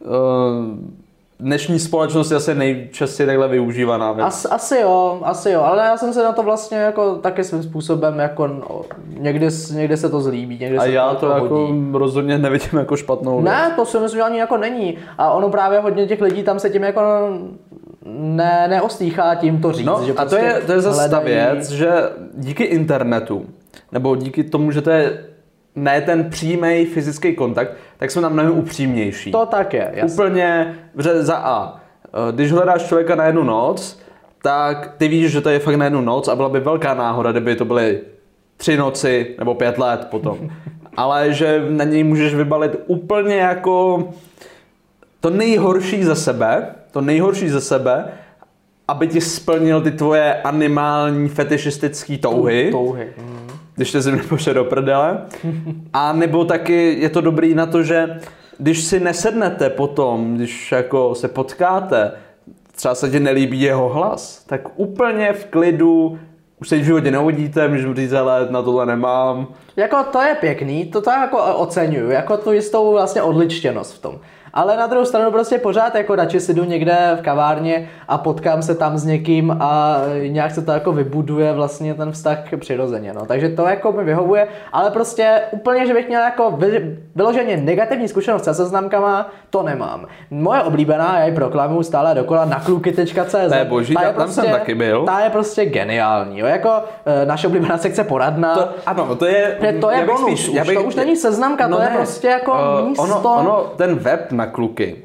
uh, 0.00 0.14
dnešní 1.44 1.78
společnost 1.78 2.30
je 2.30 2.36
asi 2.36 2.54
nejčastěji 2.54 3.26
takhle 3.26 3.48
využívaná 3.48 4.12
věc. 4.12 4.26
As, 4.26 4.46
asi 4.50 4.76
jo, 4.80 5.20
asi 5.22 5.50
jo, 5.50 5.60
ale 5.60 5.82
já 5.86 5.96
jsem 5.96 6.12
se 6.12 6.22
na 6.22 6.32
to 6.32 6.42
vlastně 6.42 6.78
jako 6.78 7.14
taky 7.14 7.44
svým 7.44 7.62
způsobem 7.62 8.18
jako 8.18 8.46
no, 8.46 8.82
někdy, 9.18 9.48
někdy 9.74 9.96
se 9.96 10.08
to 10.08 10.20
zlíbí, 10.20 10.58
někdy 10.58 10.78
A 10.78 10.82
se 10.82 10.90
já 10.90 11.14
to 11.14 11.26
jako 11.26 11.44
jako 11.44 11.56
hodí. 11.66 11.84
rozhodně 11.92 12.38
nevidím 12.38 12.78
jako 12.78 12.96
špatnou 12.96 13.42
věc. 13.42 13.44
Ne, 13.54 13.72
to 13.76 13.84
si 13.84 13.98
myslím, 13.98 14.18
že 14.18 14.22
ani 14.22 14.38
jako 14.38 14.56
není. 14.56 14.98
A 15.18 15.30
ono 15.32 15.48
právě 15.50 15.80
hodně 15.80 16.06
těch 16.06 16.20
lidí 16.20 16.42
tam 16.42 16.58
se 16.58 16.70
tím 16.70 16.82
jako 16.82 17.00
ne, 18.06 18.66
neostýchá 18.68 19.34
tím 19.34 19.60
to 19.60 19.72
říct. 19.72 19.86
No 19.86 20.00
že 20.06 20.12
a 20.12 20.14
to 20.14 20.20
prostě 20.20 20.46
je, 20.46 20.60
to 20.66 20.72
je 20.72 20.80
zase 20.80 21.08
ta 21.10 21.18
hledají- 21.18 21.52
věc, 21.54 21.70
že 21.70 21.90
díky 22.34 22.64
internetu, 22.64 23.46
nebo 23.92 24.16
díky 24.16 24.44
tomu, 24.44 24.70
že 24.70 24.82
to 24.82 24.90
je 24.90 25.24
ne 25.76 26.00
ten 26.00 26.30
přímý 26.30 26.84
fyzický 26.84 27.34
kontakt, 27.34 27.72
tak 27.96 28.10
jsme 28.10 28.22
tam 28.22 28.32
mnohem 28.32 28.58
upřímnější. 28.58 29.32
To 29.32 29.46
tak 29.46 29.72
je, 29.72 29.90
jasně. 29.94 30.14
Úplně, 30.14 30.74
že 30.98 31.22
za 31.22 31.36
A, 31.36 31.80
eh, 32.06 32.32
když 32.32 32.52
hledáš 32.52 32.82
člověka 32.82 33.14
na 33.14 33.26
jednu 33.26 33.42
noc, 33.42 34.00
tak 34.42 34.94
ty 34.96 35.08
víš, 35.08 35.32
že 35.32 35.40
to 35.40 35.48
je 35.48 35.58
fakt 35.58 35.74
na 35.74 35.84
jednu 35.84 36.00
noc 36.00 36.28
a 36.28 36.36
byla 36.36 36.48
by 36.48 36.60
velká 36.60 36.94
náhoda, 36.94 37.32
kdyby 37.32 37.56
to 37.56 37.64
byly 37.64 38.00
tři 38.56 38.76
noci 38.76 39.34
nebo 39.38 39.54
pět 39.54 39.78
let 39.78 40.06
potom. 40.10 40.38
Ale 40.96 41.32
že 41.32 41.66
na 41.68 41.84
něj 41.84 42.04
můžeš 42.04 42.34
vybalit 42.34 42.76
úplně 42.86 43.36
jako 43.36 44.04
to 45.20 45.30
nejhorší 45.30 46.04
ze 46.04 46.14
sebe, 46.14 46.74
to 46.90 47.00
nejhorší 47.00 47.48
ze 47.48 47.60
sebe, 47.60 48.04
aby 48.88 49.08
ti 49.08 49.20
splnil 49.20 49.80
ty 49.80 49.90
tvoje 49.90 50.34
animální 50.34 51.28
fetišistické 51.28 52.18
touhy. 52.18 52.68
Touhy. 52.72 53.12
Mm. 53.18 53.50
Když 53.74 53.92
te 53.92 54.00
zem 54.00 54.16
nepošle 54.16 54.54
do 54.54 54.64
prdele. 54.64 55.22
A 55.92 56.12
nebo 56.12 56.44
taky 56.44 56.96
je 57.00 57.08
to 57.08 57.20
dobrý 57.20 57.54
na 57.54 57.66
to, 57.66 57.82
že 57.82 58.20
když 58.58 58.84
si 58.84 59.00
nesednete 59.00 59.70
potom, 59.70 60.36
když 60.36 60.72
jako 60.72 61.14
se 61.14 61.28
potkáte, 61.28 62.12
třeba 62.76 62.94
se 62.94 63.10
ti 63.10 63.20
nelíbí 63.20 63.60
jeho 63.60 63.88
hlas, 63.88 64.44
tak 64.46 64.60
úplně 64.76 65.32
v 65.32 65.44
klidu, 65.44 66.18
už 66.60 66.68
se 66.68 66.76
v 66.76 66.84
životě 66.84 67.10
neuvidíte, 67.10 67.68
můžeš 67.68 67.86
mu 67.86 67.94
říct, 67.94 68.12
hele, 68.12 68.46
na 68.50 68.62
tohle 68.62 68.86
nemám. 68.86 69.46
Jako 69.76 69.96
to 70.12 70.20
je 70.20 70.34
pěkný, 70.34 70.86
to 70.86 71.00
tak 71.00 71.20
jako 71.20 71.54
oceňuju, 71.54 72.10
jako 72.10 72.36
tu 72.36 72.52
jistou 72.52 72.92
vlastně 72.92 73.22
odličtěnost 73.22 73.94
v 73.94 73.98
tom. 73.98 74.20
Ale 74.54 74.76
na 74.76 74.86
druhou 74.86 75.04
stranu 75.04 75.30
prostě 75.30 75.58
pořád 75.58 75.94
jako 75.94 76.14
radši 76.14 76.40
si 76.40 76.54
jdu 76.54 76.64
někde 76.64 76.96
v 77.18 77.22
kavárně 77.22 77.88
a 78.08 78.18
potkám 78.18 78.62
se 78.62 78.74
tam 78.74 78.98
s 78.98 79.04
někým 79.04 79.56
a 79.60 79.96
nějak 80.28 80.50
se 80.50 80.62
to 80.62 80.72
jako 80.72 80.92
vybuduje 80.92 81.52
vlastně 81.52 81.94
ten 81.94 82.12
vztah 82.12 82.38
přirozeně. 82.58 83.12
No. 83.12 83.26
Takže 83.26 83.48
to 83.48 83.62
jako 83.66 83.92
mi 83.92 84.04
vyhovuje, 84.04 84.48
ale 84.72 84.90
prostě 84.90 85.40
úplně, 85.50 85.86
že 85.86 85.94
bych 85.94 86.08
měl 86.08 86.20
jako 86.22 86.50
vy, 86.50 86.98
vyloženě 87.14 87.56
negativní 87.56 88.08
zkušenost 88.08 88.44
se 88.44 88.54
seznamkama, 88.54 89.30
to 89.50 89.62
nemám. 89.62 90.06
Moje 90.30 90.62
oblíbená, 90.62 91.18
já 91.18 91.24
ji 91.26 91.34
proklamuju 91.34 91.82
stále 91.82 92.14
dokola 92.14 92.44
na 92.44 92.60
kluky.cz. 92.60 93.34
Je 93.58 93.64
boží, 93.64 93.94
Ta 93.94 94.00
tam- 94.02 94.14
tam 94.14 94.28
jsem 94.28 94.44
taky 94.50 94.74
byl. 94.74 95.04
Ta 95.04 95.20
je 95.20 95.30
prostě 95.30 95.64
geniální. 95.64 96.38
Jo. 96.38 96.46
Jako 96.46 96.70
e, 97.06 97.26
naše 97.26 97.46
oblíbená 97.46 97.78
sekce 97.78 98.04
poradna. 98.04 98.54
To, 98.54 98.68
ano, 98.86 99.16
to 99.16 99.26
je... 99.26 99.56
Ne, 99.60 99.72
to 99.72 99.90
je 99.90 99.96
já 99.96 100.00
bych 100.02 100.10
bonus 100.14 100.20
spíš- 100.30 100.48
už, 100.48 100.54
já 100.54 100.64
bych- 100.64 100.78
to 100.78 100.84
už 100.84 100.94
není 100.94 101.16
seznamka, 101.16 101.68
to 101.68 101.80
je 101.80 101.88
prostě 101.94 102.28
jako 102.28 102.54
Eh, 102.80 102.88
místo. 102.88 103.02
Ono, 103.02 103.20
ono, 103.40 103.64
ten 103.76 103.94
web 103.94 104.32
na 104.44 104.50
kluky 104.50 104.96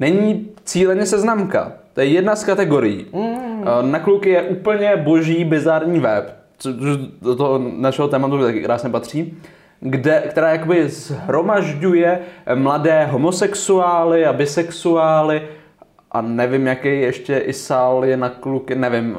není 0.00 0.48
cíleně 0.64 1.06
seznamka. 1.06 1.72
To 1.94 2.00
je 2.00 2.06
jedna 2.06 2.36
z 2.36 2.44
kategorií. 2.44 3.06
Mm. 3.12 3.64
Na 3.92 3.98
kluky 3.98 4.30
je 4.30 4.42
úplně 4.42 4.96
boží, 4.96 5.44
bizarní 5.44 6.00
web, 6.00 6.34
což 6.58 6.74
do 7.22 7.36
toho 7.36 7.58
našeho 7.76 8.08
tématu 8.08 8.38
taky 8.42 8.62
krásně 8.62 8.90
patří, 8.90 9.38
kde, 9.80 10.22
která 10.30 10.48
jakoby 10.50 10.88
zhromažďuje 10.88 12.18
mladé 12.54 13.04
homosexuály 13.04 14.26
a 14.26 14.32
bisexuály 14.32 15.42
a 16.12 16.20
nevím, 16.20 16.66
jaký 16.66 17.00
ještě 17.00 17.38
isál 17.38 18.04
je 18.04 18.16
na 18.16 18.28
kluky, 18.28 18.74
nevím. 18.74 19.16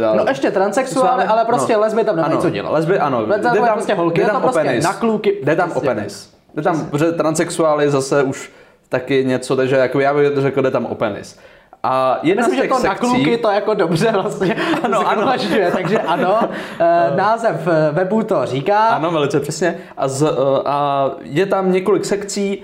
já- 0.00 0.14
No 0.14 0.24
ještě 0.28 0.50
transexuály, 0.50 1.24
ale 1.24 1.44
prostě 1.44 1.76
lesby 1.76 2.04
tam 2.04 2.16
nemají 2.16 2.38
co 2.38 2.50
dělat. 2.50 2.70
Lesby, 2.72 2.98
ano. 2.98 3.26
Jde 3.26 3.42
jsou 3.42 3.64
prostě 3.72 3.94
holky, 3.94 4.20
jde 4.20 4.26
tam 4.26 4.42
prostě 4.42 4.80
na 4.82 4.92
kluky, 4.92 5.38
Jde 5.44 5.56
tam 5.56 5.70
prostě 5.70 5.88
o 5.90 5.94
penis. 5.94 6.34
Jde 6.54 6.62
tam, 6.62 6.86
protože 6.90 7.12
transexuály 7.12 7.90
zase 7.90 8.22
už 8.22 8.50
taky 8.94 9.24
něco, 9.24 9.56
takže 9.56 9.76
jako 9.76 10.00
já 10.00 10.14
bych 10.14 10.26
řekl, 10.36 10.62
jde 10.62 10.70
tam 10.70 10.86
o 10.86 10.94
penis. 10.94 11.38
A 11.82 12.18
jedna 12.22 12.40
Myslím, 12.40 12.54
z 12.54 12.56
že 12.56 12.68
těch 12.68 12.70
to 12.70 12.86
na 12.86 12.94
sekcí, 12.94 13.06
kluky 13.06 13.36
to 13.38 13.50
jako 13.50 13.74
dobře 13.74 14.10
vlastně 14.12 14.56
Ano, 14.82 15.08
ano. 15.08 15.32
takže 15.72 15.98
ano, 15.98 16.48
eh, 16.80 17.16
název 17.16 17.68
eh, 17.68 17.92
webu 17.92 18.22
to 18.22 18.46
říká. 18.46 18.78
Ano, 18.88 19.10
velice 19.10 19.40
přesně. 19.40 19.76
A, 19.96 20.08
z, 20.08 20.22
eh, 20.22 20.62
a 20.64 21.10
je 21.22 21.46
tam 21.46 21.72
několik 21.72 22.04
sekcí, 22.04 22.62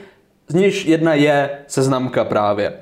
z 0.48 0.54
nichž 0.54 0.84
jedna 0.84 1.14
je 1.14 1.50
seznamka 1.66 2.24
právě. 2.24 2.72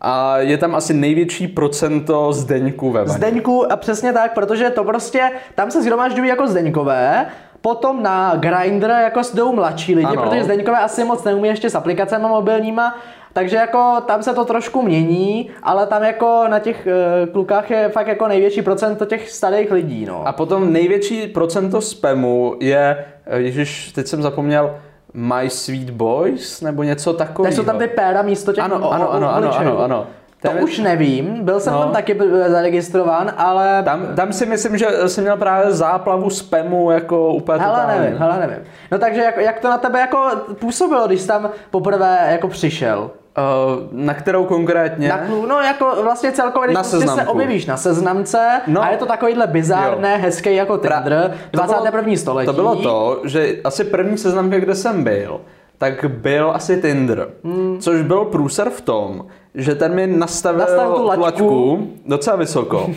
A 0.00 0.38
je 0.38 0.56
tam 0.58 0.74
asi 0.74 0.94
největší 0.94 1.48
procento 1.48 2.32
zdeňků 2.32 2.90
ve 2.90 3.00
vaně. 3.00 3.18
Zdeňku 3.18 3.72
a 3.72 3.76
přesně 3.76 4.12
tak, 4.12 4.34
protože 4.34 4.70
to 4.70 4.84
prostě, 4.84 5.30
tam 5.54 5.70
se 5.70 5.82
zhromažďují 5.82 6.28
jako 6.28 6.46
Zdeňkové, 6.46 7.26
Potom 7.66 8.02
na 8.02 8.36
Grindr 8.36 8.90
jako 8.90 9.20
jdou 9.34 9.52
mladší 9.52 9.94
lidi, 9.94 10.06
Ano. 10.06 10.22
protože 10.22 10.44
Zdeňkové 10.44 10.78
asi 10.78 11.04
moc 11.04 11.24
neumí 11.24 11.48
ještě 11.48 11.70
s 11.70 11.74
aplikacemi 11.74 12.28
mobilníma, 12.28 12.98
takže 13.32 13.56
jako 13.56 13.96
tam 14.06 14.22
se 14.22 14.34
to 14.34 14.44
trošku 14.44 14.82
mění, 14.82 15.50
ale 15.62 15.86
tam 15.86 16.02
jako 16.02 16.44
na 16.48 16.58
těch 16.58 16.86
uh, 17.26 17.32
klukách 17.32 17.70
je 17.70 17.88
fakt 17.88 18.06
jako 18.06 18.28
největší 18.28 18.62
procento 18.62 19.04
těch 19.06 19.30
starých 19.30 19.70
lidí, 19.72 20.04
no. 20.06 20.28
A 20.28 20.32
potom 20.32 20.72
největší 20.72 21.26
procento 21.26 21.80
spamu 21.80 22.56
je, 22.60 23.04
eh, 23.26 23.38
ježiš, 23.38 23.92
teď 23.92 24.06
jsem 24.06 24.22
zapomněl, 24.22 24.78
My 25.14 25.50
Sweet 25.50 25.90
Boys, 25.90 26.60
nebo 26.60 26.82
něco 26.82 27.12
takového. 27.12 27.50
Tak 27.50 27.56
jsou 27.56 27.64
tam 27.64 27.78
ty 27.78 27.86
péra 27.88 28.22
místo 28.22 28.52
těch 28.52 28.64
Ano, 28.64 28.76
ano, 28.76 29.12
ano, 29.12 29.34
ano, 29.34 29.58
ano, 29.58 29.78
ano. 29.78 30.06
To 30.50 30.62
už 30.64 30.78
nevím, 30.78 31.44
byl 31.44 31.60
jsem 31.60 31.72
No. 31.72 31.78
tam 31.80 31.90
taky 31.90 32.18
eh, 32.20 32.50
zaregistrován, 32.50 33.32
ale... 33.36 33.82
Tam, 33.82 34.06
tam 34.16 34.32
si 34.32 34.46
myslím, 34.46 34.78
že 34.78 34.86
jsem 35.06 35.24
měl 35.24 35.36
právě 35.36 35.72
záplavu 35.72 36.30
spamu 36.30 36.90
jako 36.90 37.32
úplně 37.32 37.58
Hele, 37.64 37.74
totální. 37.80 38.00
nevím, 38.00 38.18
hele, 38.18 38.38
nevím. 38.40 38.58
No 38.92 38.98
takže 38.98 39.20
jak, 39.20 39.36
jak 39.36 39.60
to 39.60 39.68
na 39.68 39.78
tebe 39.78 40.00
jako 40.00 40.30
působilo, 40.54 41.06
když 41.06 41.20
jsi 41.20 41.26
tam 41.28 41.50
poprvé 41.70 42.28
jako 42.30 42.48
přišel? 42.48 43.10
Uh, 43.38 43.82
na 43.92 44.14
kterou 44.14 44.44
konkrétně? 44.44 45.08
Na, 45.08 45.20
no 45.48 45.60
jako 45.60 45.92
vlastně 46.02 46.32
celkově, 46.32 46.66
když 46.68 46.78
prostě 46.78 47.08
se 47.08 47.26
objevíš 47.26 47.66
na 47.66 47.76
seznamce 47.76 48.60
No. 48.66 48.82
a 48.82 48.90
je 48.90 48.96
to 48.96 49.06
takovýhle 49.06 49.46
bizárné, 49.46 50.16
hezký 50.16 50.54
jako 50.54 50.78
Tinder, 50.78 51.30
To 51.50 51.56
bylo- 51.62 51.66
21. 51.66 52.16
století. 52.16 52.46
To 52.46 52.52
bylo 52.52 52.76
to, 52.76 53.20
že 53.24 53.54
asi 53.64 53.84
první 53.84 54.18
seznamka, 54.18 54.58
kde 54.58 54.74
jsem 54.74 55.04
byl, 55.04 55.40
tak 55.78 56.04
byl 56.04 56.50
asi 56.54 56.80
Tinder. 56.82 57.28
Hmm. 57.44 57.78
Což 57.80 58.02
byl 58.02 58.24
průser 58.24 58.70
v 58.70 58.80
tom, 58.80 59.26
že 59.56 59.74
ten 59.74 59.94
mi 59.94 60.06
nastavil, 60.06 60.60
Nastavil 60.60 60.94
tu 60.96 61.04
laťku. 61.04 61.22
laťku 61.22 61.88
docela 62.06 62.36
vysoko. 62.36 62.90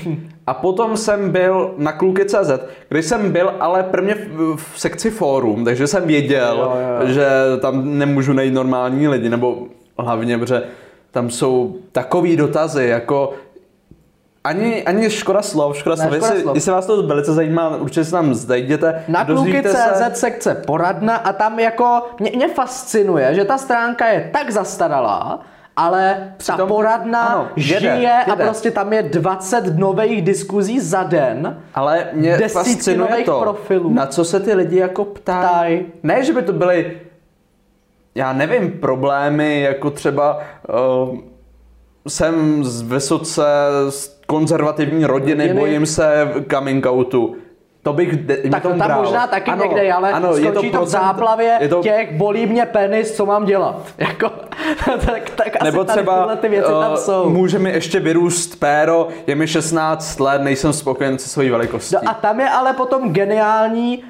A 0.47 0.53
potom 0.53 0.97
jsem 0.97 1.31
byl 1.31 1.73
na 1.77 1.91
kluky.cz, 1.91 2.51
kde 2.89 3.03
jsem 3.03 3.31
byl 3.31 3.53
ale 3.59 3.83
prvně 3.83 4.15
v, 4.15 4.55
v 4.55 4.79
sekci 4.79 5.11
fórum, 5.11 5.65
takže 5.65 5.87
jsem 5.87 6.07
věděl, 6.07 6.55
Jo, 6.57 6.73
jo, 6.81 7.07
jo. 7.07 7.13
že 7.13 7.27
tam 7.61 7.97
nemůžu 7.97 8.33
najít 8.33 8.53
normální 8.53 9.07
lidi, 9.07 9.29
nebo 9.29 9.57
hlavně, 9.99 10.37
protože 10.37 10.63
tam 11.11 11.29
jsou 11.29 11.75
takový 11.91 12.35
dotazy, 12.37 12.85
jako 12.87 13.33
ani, 14.43 14.83
ani 14.83 15.09
škoda 15.09 15.41
slov, 15.41 15.77
škoda 15.77 15.95
Ne, 15.95 16.01
slov. 16.01 16.13
škoda 16.15 16.27
Jestli, 16.27 16.41
slov. 16.43 16.55
jestli 16.55 16.71
vás 16.71 16.85
to 16.85 17.07
velice 17.07 17.33
zajímá, 17.33 17.75
určitě 17.77 18.03
se 18.03 18.11
tam 18.11 18.33
zajděte. 18.33 19.03
Na 19.07 19.25
kluky.cz 19.25 20.19
sekce 20.19 20.55
poradna 20.67 21.15
a 21.15 21.33
tam 21.33 21.59
jako 21.59 22.01
mě, 22.19 22.31
mě 22.35 22.47
fascinuje, 22.47 23.35
že 23.35 23.45
ta 23.45 23.57
stránka 23.57 24.07
je 24.07 24.29
tak 24.33 24.51
zastaralá, 24.51 25.39
ale 25.79 26.33
ta 26.45 26.53
Přitom- 26.53 26.67
poradna 26.67 27.21
ano, 27.25 27.47
žije 27.55 27.79
jede, 27.79 28.09
a 28.13 28.29
jede. 28.31 28.43
prostě 28.43 28.71
tam 28.71 28.93
je 28.93 29.03
20 29.03 29.77
nových 29.77 30.21
diskuzí 30.21 30.79
za 30.79 31.03
den. 31.03 31.61
Ale 31.75 32.07
mě 32.13 32.29
Desítky 32.37 32.49
fascinuje 32.53 33.09
nových 33.11 33.25
to, 33.25 33.39
profilů. 33.41 33.93
na 33.93 34.05
co 34.05 34.25
se 34.25 34.39
ty 34.39 34.53
lidi 34.53 34.77
jako 34.77 35.05
ptají. 35.05 35.47
Ptají. 35.49 35.85
Ne, 36.03 36.23
že 36.23 36.33
by 36.33 36.41
to 36.41 36.53
byly, 36.53 36.91
já 38.15 38.33
nevím, 38.33 38.71
problémy, 38.71 39.61
jako 39.61 39.89
třeba 39.89 40.39
uh, 41.09 41.17
jsem 42.07 42.63
z 42.63 42.81
vysoce 42.81 43.43
z 43.89 44.19
konzervativní 44.27 45.05
rodiny, 45.05 45.43
Rodiny. 45.43 45.59
bojím 45.59 45.85
se 45.85 46.33
coming 46.51 46.85
outu. 46.85 47.35
To 47.83 47.93
bych 47.93 48.15
de- 48.17 48.37
Tak 48.37 48.63
to 48.63 48.69
tam 48.69 48.77
bral. 48.77 49.01
možná 49.03 49.27
taky 49.27 49.51
ano, 49.51 49.63
někde, 49.63 49.93
ale 49.93 50.11
ano, 50.11 50.35
je 50.37 50.51
skončí 50.51 50.71
to, 50.71 50.77
v 50.77 50.81
procent- 50.81 51.01
záplavě 51.01 51.57
je 51.61 51.67
to, 51.69 51.81
těch 51.81 52.15
bolí 52.15 52.45
mě 52.45 52.65
penis, 52.65 53.15
co 53.15 53.25
mám 53.25 53.45
dělat. 53.45 53.75
Jako, 53.97 54.31
tak, 55.05 55.29
tak 55.29 55.55
asi 55.55 55.63
Nebo 55.63 55.83
třeba 55.83 56.17
tyhle 56.17 56.35
ty 56.37 56.49
věci 56.49 56.71
tam 56.71 56.93
eh, 56.93 56.97
jsou. 56.97 57.29
může 57.29 57.59
mi 57.59 57.69
ještě 57.69 57.99
vyrůst 57.99 58.59
péro, 58.59 59.07
je 59.27 59.35
mi 59.35 59.47
16 59.47 60.19
let, 60.19 60.41
nejsem 60.41 60.73
spokojen 60.73 61.17
se 61.17 61.29
svojí 61.29 61.49
velikostí. 61.49 61.95
No 62.03 62.09
a 62.11 62.13
tam 62.13 62.39
je 62.39 62.49
ale 62.49 62.73
potom 62.73 63.13
geniální 63.13 64.03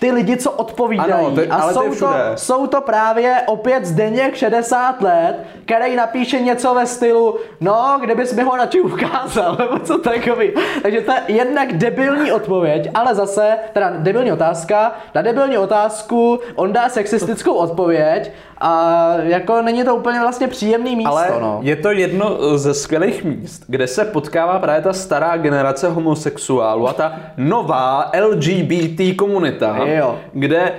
ty 0.00 0.10
lidi, 0.12 0.36
co 0.36 0.50
odpovídají. 0.50 1.12
Ano, 1.12 1.30
to- 1.30 1.40
a 1.50 1.56
ale 1.56 1.74
to 1.74 1.82
je 1.82 1.88
jsou, 1.88 1.88
to, 1.88 1.94
všude. 1.94 2.32
jsou 2.34 2.66
to 2.66 2.80
právě 2.80 3.36
opět 3.46 3.84
Zdeněk 3.84 4.34
60 4.36 5.02
let, 5.02 5.36
který 5.64 5.96
napíše 5.96 6.40
něco 6.40 6.74
ve 6.74 6.86
stylu, 6.86 7.36
no, 7.60 7.98
kde 8.00 8.14
bys 8.14 8.32
mi 8.32 8.42
ho 8.42 8.56
radši 8.56 8.80
ukázal, 8.80 9.56
nebo 9.58 9.78
co 9.78 9.98
takový. 9.98 10.50
Takže 10.82 11.00
to 11.00 11.12
je 11.12 11.22
jednak 11.26 11.72
debilní 11.72 12.32
odpověď, 12.32 12.90
ale 12.94 13.14
zase, 13.14 13.56
teda 13.72 13.92
debilní 13.98 14.32
otázka, 14.32 14.92
na 15.14 15.22
debilní 15.22 15.58
otázku 15.58 16.40
on 16.54 16.72
dá 16.72 16.88
sexistickou 16.88 17.52
odpověď 17.54 18.30
a 18.62 19.14
jako 19.22 19.62
není 19.62 19.84
to 19.84 19.96
úplně 19.96 20.20
vlastně 20.20 20.48
příjemný 20.48 20.96
místo, 20.96 21.10
Ale 21.12 21.32
no. 21.40 21.58
je 21.62 21.76
to 21.76 21.90
jedno 21.90 22.58
ze 22.58 22.74
skvělých 22.74 23.24
míst, 23.24 23.62
kde 23.68 23.86
se 23.86 24.04
potkává 24.04 24.58
právě 24.58 24.82
ta 24.82 24.92
stará 24.92 25.36
generace 25.36 25.88
homosexuálů 25.88 26.88
a 26.88 26.92
ta 26.92 27.12
nová 27.36 28.10
LGBT 28.20 29.16
komunita, 29.18 29.76
Jo. 29.96 30.18
kde 30.32 30.72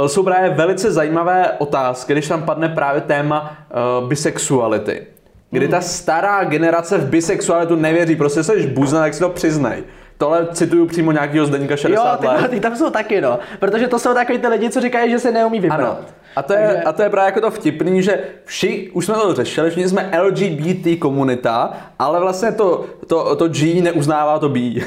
uh, 0.00 0.06
jsou 0.06 0.22
právě 0.22 0.50
velice 0.50 0.92
zajímavé 0.92 1.50
otázky, 1.58 2.12
když 2.12 2.28
tam 2.28 2.42
padne 2.42 2.68
právě 2.68 3.00
téma 3.00 3.56
uh, 4.02 4.08
bisexuality. 4.08 5.06
Kdy 5.50 5.68
ta 5.68 5.80
stará 5.80 6.44
generace 6.44 6.98
v 6.98 7.08
bisexualitu 7.08 7.76
nevěří, 7.76 8.16
prostě 8.16 8.42
jsi 8.42 8.66
buzna, 8.66 9.00
tak 9.00 9.14
si 9.14 9.20
to 9.20 9.28
přiznej. 9.28 9.84
tohle 10.18 10.46
cituju 10.52 10.86
přímo 10.86 11.12
nějakého 11.12 11.46
Zdeňka 11.46 11.76
60 11.76 12.22
Jo, 12.24 12.30
let. 12.30 12.42
ty, 12.42 12.48
ty 12.48 12.60
tam 12.60 12.76
jsou 12.76 12.90
taky, 12.90 13.20
no. 13.20 13.38
Protože 13.60 13.88
to 13.88 13.98
jsou 13.98 14.14
takový 14.14 14.38
ty 14.38 14.46
lidi, 14.48 14.70
co 14.70 14.80
říkají, 14.80 15.10
že 15.10 15.18
se 15.18 15.32
neumí 15.32 15.60
vybrat. 15.60 15.80
Ano. 15.80 15.96
A 16.36 16.42
to, 16.42 16.52
je, 16.52 16.58
Takže- 16.66 16.82
a 16.82 16.92
to 16.92 17.02
je 17.02 17.08
právě 17.10 17.26
jako 17.26 17.40
to 17.40 17.50
vtipný, 17.50 18.02
že 18.02 18.18
vši, 18.44 18.90
už 18.92 19.04
jsme 19.04 19.14
to 19.14 19.34
řešili, 19.34 19.70
všichni 19.70 19.88
jsme 19.88 20.10
LGBT 20.22 20.98
komunita, 20.98 21.72
ale 21.98 22.20
vlastně 22.20 22.52
to, 22.52 22.84
to, 23.06 23.36
to 23.36 23.48
G 23.48 23.82
neuznává 23.82 24.38
to 24.38 24.48
B. 24.48 24.60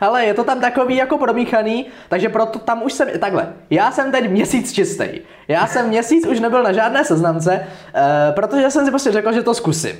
Hele, 0.00 0.24
je 0.24 0.34
to 0.34 0.44
tam 0.44 0.60
takový 0.60 0.96
jako 0.96 1.18
promíchaný, 1.18 1.86
takže 2.08 2.28
proto 2.28 2.58
tam 2.58 2.82
už 2.82 2.92
jsem, 2.92 3.08
takhle, 3.18 3.52
já 3.70 3.90
jsem 3.90 4.12
teď 4.12 4.30
měsíc 4.30 4.72
čistý. 4.72 5.08
Já 5.48 5.66
jsem 5.66 5.88
měsíc 5.88 6.26
už 6.26 6.40
nebyl 6.40 6.62
na 6.62 6.72
žádné 6.72 7.04
seznamce, 7.04 7.60
uh, 7.60 8.34
protože 8.34 8.70
jsem 8.70 8.84
si 8.84 8.90
prostě 8.90 9.12
řekl, 9.12 9.32
že 9.32 9.42
to 9.42 9.54
zkusím. 9.54 9.96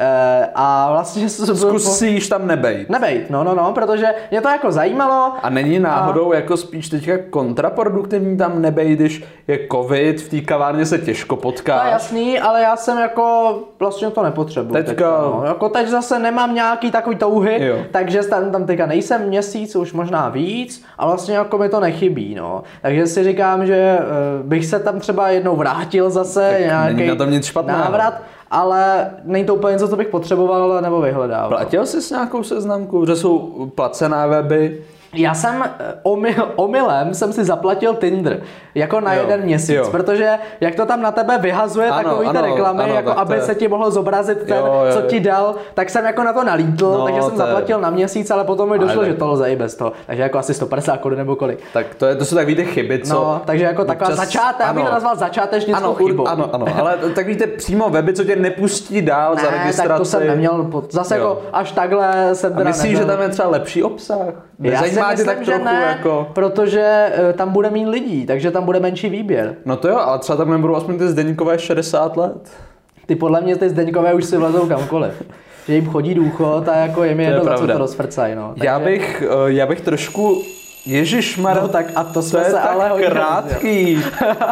Uh, 0.00 0.46
a 0.54 0.88
vlastně 0.92 1.28
jsem 1.28 1.56
Zkusíš 1.56 2.28
tam 2.28 2.46
nebejt. 2.46 2.90
Nebejt, 2.90 3.30
no, 3.30 3.44
no, 3.44 3.54
no, 3.54 3.72
protože 3.72 4.06
mě 4.30 4.40
to 4.40 4.48
jako 4.48 4.72
zajímalo. 4.72 5.32
A 5.42 5.50
není 5.50 5.78
náhodou 5.78 6.32
jako 6.32 6.56
spíš 6.56 6.88
teďka 6.88 7.12
kontraproduktivní 7.30 8.36
tam 8.36 8.62
nebejt, 8.62 8.98
když 8.98 9.24
je 9.48 9.58
covid, 9.72 10.20
v 10.20 10.28
té 10.28 10.40
kavárně 10.40 10.86
se 10.86 10.98
těžko 10.98 11.36
To 11.36 11.38
je 11.38 11.42
potkáš. 11.42 11.92
jasný, 11.92 12.40
ale 12.40 12.62
já 12.62 12.76
jsem 12.76 12.98
jako 12.98 13.58
vlastně 13.78 14.10
to 14.10 14.22
nepotřebuji. 14.22 14.72
Teďka- 14.72 14.90
Teďka, 14.90 15.10
no. 15.22 15.42
Jako 15.46 15.68
teď 15.68 15.88
zase 15.88 16.18
nemám 16.18 16.54
nějaký 16.54 16.90
takový 16.90 17.16
touhy, 17.16 17.64
Jo. 17.66 17.76
takže 17.90 18.22
tam, 18.22 18.50
tam 18.50 18.64
teďka 18.66 18.86
nejsem 18.86 19.26
měsíc, 19.28 19.76
už 19.76 19.92
možná 19.92 20.28
víc 20.28 20.84
a 20.98 21.06
vlastně 21.06 21.34
jako 21.34 21.58
mi 21.58 21.68
to 21.68 21.80
nechybí, 21.80 22.34
no. 22.34 22.62
Takže 22.82 23.06
si 23.06 23.24
říkám, 23.24 23.66
že 23.66 23.98
uh, 24.00 24.46
bych 24.46 24.66
se 24.66 24.78
tam 24.78 25.00
třeba 25.00 25.28
jednou 25.28 25.56
vrátil 25.56 26.10
zase, 26.10 26.48
Tak 26.50 26.60
nějaký 26.60 27.06
na 27.06 27.14
tom 27.14 27.30
nic 27.30 27.44
špatného. 27.46 27.78
návrat, 27.80 28.14
ale 28.50 29.10
není 29.24 29.44
to 29.44 29.54
úplně 29.54 29.72
něco, 29.72 29.88
co 29.88 29.96
bych 29.96 30.08
potřeboval 30.08 30.80
nebo 30.80 31.00
vyhledával. 31.00 31.48
Platil 31.48 31.86
jsi 31.86 32.02
s 32.02 32.10
nějakou 32.10 32.42
seznamku, 32.42 33.06
že 33.06 33.16
jsou 33.16 33.38
placená 33.74 34.26
weby? 34.26 34.84
Já 35.12 35.34
jsem 35.34 35.62
eh, 35.62 35.94
omyl, 36.02 36.52
omylem 36.56 37.14
jsem 37.14 37.32
si 37.32 37.44
zaplatil 37.44 37.94
Tinder 37.94 38.40
jako 38.74 39.00
na 39.00 39.14
Jo, 39.14 39.20
jeden 39.22 39.40
měsíc, 39.42 39.70
jo. 39.70 39.88
protože 39.90 40.30
jak 40.60 40.74
to 40.74 40.86
tam 40.86 41.02
na 41.02 41.12
tebe 41.12 41.38
vyhazuje 41.38 41.88
Ano, 41.90 42.08
takový 42.10 42.28
ty 42.30 42.38
ano, 42.38 42.46
reklamy, 42.46 42.82
ano, 42.84 42.94
jako 42.94 43.10
aby 43.10 43.34
je- 43.34 43.42
se 43.42 43.54
ti 43.54 43.68
mohl 43.68 43.90
zobrazit 43.90 44.38
ten, 44.42 44.56
Jo, 44.56 44.82
jo, 44.86 44.92
co 44.92 45.02
ti 45.02 45.20
dal, 45.20 45.54
tak 45.74 45.90
jsem 45.90 46.04
jako 46.04 46.22
na 46.22 46.32
to 46.32 46.44
nalítl, 46.44 46.90
No, 46.90 47.04
takže 47.04 47.22
jsem 47.22 47.30
to 47.30 47.42
je- 47.42 47.46
zaplatil 47.46 47.80
na 47.80 47.90
měsíc, 47.90 48.30
ale 48.30 48.44
potom 48.44 48.70
mi 48.70 48.78
došlo, 48.78 49.04
že 49.04 49.14
to 49.14 49.26
lze 49.26 49.50
i 49.52 49.56
bez 49.56 49.74
toho, 49.74 49.92
takže 50.06 50.22
jako 50.22 50.38
asi 50.38 50.54
150 50.54 50.96
korun 50.96 51.18
nebo 51.18 51.36
kolik. 51.36 51.58
Tak 51.72 51.86
to, 51.94 52.06
je, 52.06 52.14
to 52.14 52.24
jsou 52.24 52.36
takový 52.36 52.54
ty 52.56 52.64
chyby, 52.64 52.98
co... 53.04 53.14
No, 53.14 53.42
takže 53.44 53.64
jako 53.64 53.84
taková 53.84 54.10
občas- 54.10 54.16
začátek, 54.26 54.66
já 54.66 54.72
bych 54.72 54.84
to 54.84 54.90
nazval 54.92 55.16
začátečnickou 55.16 55.84
ano, 55.84 55.94
chybou. 55.94 56.28
ano, 56.28 56.48
ano, 56.52 56.66
ale 56.80 56.96
tak 57.14 57.26
víte, 57.26 57.46
přímo 57.46 57.90
weby, 57.90 58.12
co 58.12 58.24
tě 58.24 58.36
nepustí 58.36 59.02
dál 59.02 59.36
za 59.36 59.50
Ne, 59.50 59.58
registraci. 59.58 59.88
tak 59.88 59.98
to 59.98 60.04
jsem 60.04 60.26
neměl, 60.26 60.70
zase 60.90 61.16
Jo. 61.16 61.20
jako 61.20 61.42
až 61.52 61.72
takhle 61.72 62.34
jsem 62.34 62.52
teda 62.52 62.64
myslíš, 62.64 62.98
že 62.98 63.04
tam 63.04 63.20
je 63.22 63.28
třeba 63.28 63.48
lepší 63.48 63.82
obsah? 63.82 64.18
Já 64.62 64.82
si 64.82 64.84
Nezajímá 64.84 65.06
tě 65.06 65.10
myslím, 65.10 65.26
tak 65.26 65.44
že 65.44 65.50
trochu 65.52 65.64
ne, 65.64 65.84
jako... 65.88 66.30
protože 66.32 67.12
eh, 67.12 67.32
tam 67.32 67.52
bude 67.52 67.70
méně 67.70 67.88
lidí, 67.88 68.26
takže 68.26 68.50
tam 68.50 68.64
bude 68.64 68.80
menší 68.80 69.08
výběr. 69.08 69.56
No 69.64 69.76
to 69.76 69.88
jo, 69.88 69.96
ale 69.96 70.18
třeba 70.18 70.36
tam 70.36 70.50
nebudou 70.50 70.76
aspoň 70.76 70.98
ty 70.98 71.08
Zdeňkové 71.08 71.58
60 71.58 72.16
let. 72.16 72.50
Ty 73.06 73.16
podle 73.16 73.40
mě 73.40 73.56
ty 73.56 73.68
Zdeňkové 73.68 74.14
už 74.14 74.24
si 74.24 74.36
vlezou 74.36 74.68
kamkoliv. 74.68 75.22
Že 75.66 75.74
jim 75.74 75.86
chodí 75.86 76.14
důchod 76.14 76.68
a 76.68 76.76
jako 76.76 77.04
jim 77.04 77.20
je 77.20 77.26
je 77.26 77.32
jedno, 77.32 77.44
za 77.44 77.58
co 77.58 77.66
to 77.66 77.78
rozfrcají. 77.78 78.34
No. 78.34 78.54
Já 78.62 78.78
bych, 78.78 79.22
eh, 79.26 79.52
já 79.52 79.66
bych 79.66 79.80
trošku... 79.80 80.42
Ježišmar, 80.86 81.62
No 81.62 81.68
tak 81.68 81.86
a 81.96 82.04
to 82.04 82.12
to 82.12 82.22
jsme 82.22 82.44
se 82.44 82.52
tak 82.52 82.70
ale 82.72 82.88
hodně 82.88 83.06
krátký. 83.06 84.02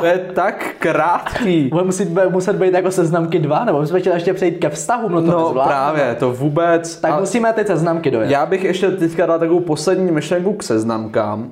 to 0.01 0.07
je 0.07 0.19
tak 0.35 0.67
krátký. 0.79 1.69
Bude 1.73 1.85
muset, 1.85 2.09
být- 2.09 2.31
muset 2.31 2.57
být 2.57 2.75
jako 2.75 2.91
seznamky 2.91 3.39
dva, 3.39 3.65
nebo 3.65 3.87
jsme 3.87 4.01
chtěli 4.01 4.17
ještě 4.17 4.35
přejít 4.35 4.59
ke 4.59 4.69
vztahům, 4.69 5.13
no 5.13 5.21
to 5.23 5.27
No 5.27 5.39
nezvládneme. 5.45 5.69
právě, 5.69 6.15
to 6.15 6.33
vůbec. 6.33 6.97
Tak 6.97 7.13
A 7.13 7.21
musíme 7.21 7.53
ty 7.53 7.65
seznamky 7.65 8.11
dojet. 8.11 8.31
já 8.31 8.47
bych 8.47 8.65
ještě 8.65 8.91
teďka 8.91 9.27
dal 9.27 9.39
takovou 9.39 9.61
poslední 9.61 10.13
myšlenku 10.13 10.53
k 10.53 10.63
seznamkám. 10.63 11.51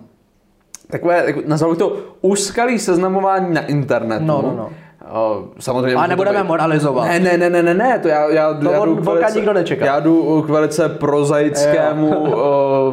Takové, 0.90 1.22
jako, 1.26 1.40
nazval 1.46 1.70
bych 1.70 1.78
to 1.78 1.96
úskalý 2.20 2.78
seznamování 2.78 3.54
na 3.54 3.60
internetu. 3.66 4.24
No, 4.24 4.42
no, 4.42 4.54
no. 4.56 4.70
O, 5.12 5.44
samozřejmě. 5.58 5.94
A 5.94 6.06
nebudeme 6.06 6.42
být- 6.42 6.48
moralizovat. 6.48 7.08
Ne, 7.08 7.20
ne, 7.20 7.36
ne, 7.38 7.50
ne, 7.50 7.62
ne, 7.62 7.74
ne, 7.74 7.98
to 7.98 8.08
já, 8.08 8.28
já, 8.28 8.54
To 8.54 8.70
já 8.70 8.84
jdu 8.84 8.96
k 8.96 9.00
Vlka 9.00 9.30
nikdo 9.30 9.52
nečeká. 9.52 9.86
Já 9.86 10.00
jdu 10.00 10.42
k 10.46 10.48
velice 10.50 10.88
prozaickému 10.88 12.24
o, 12.34 12.92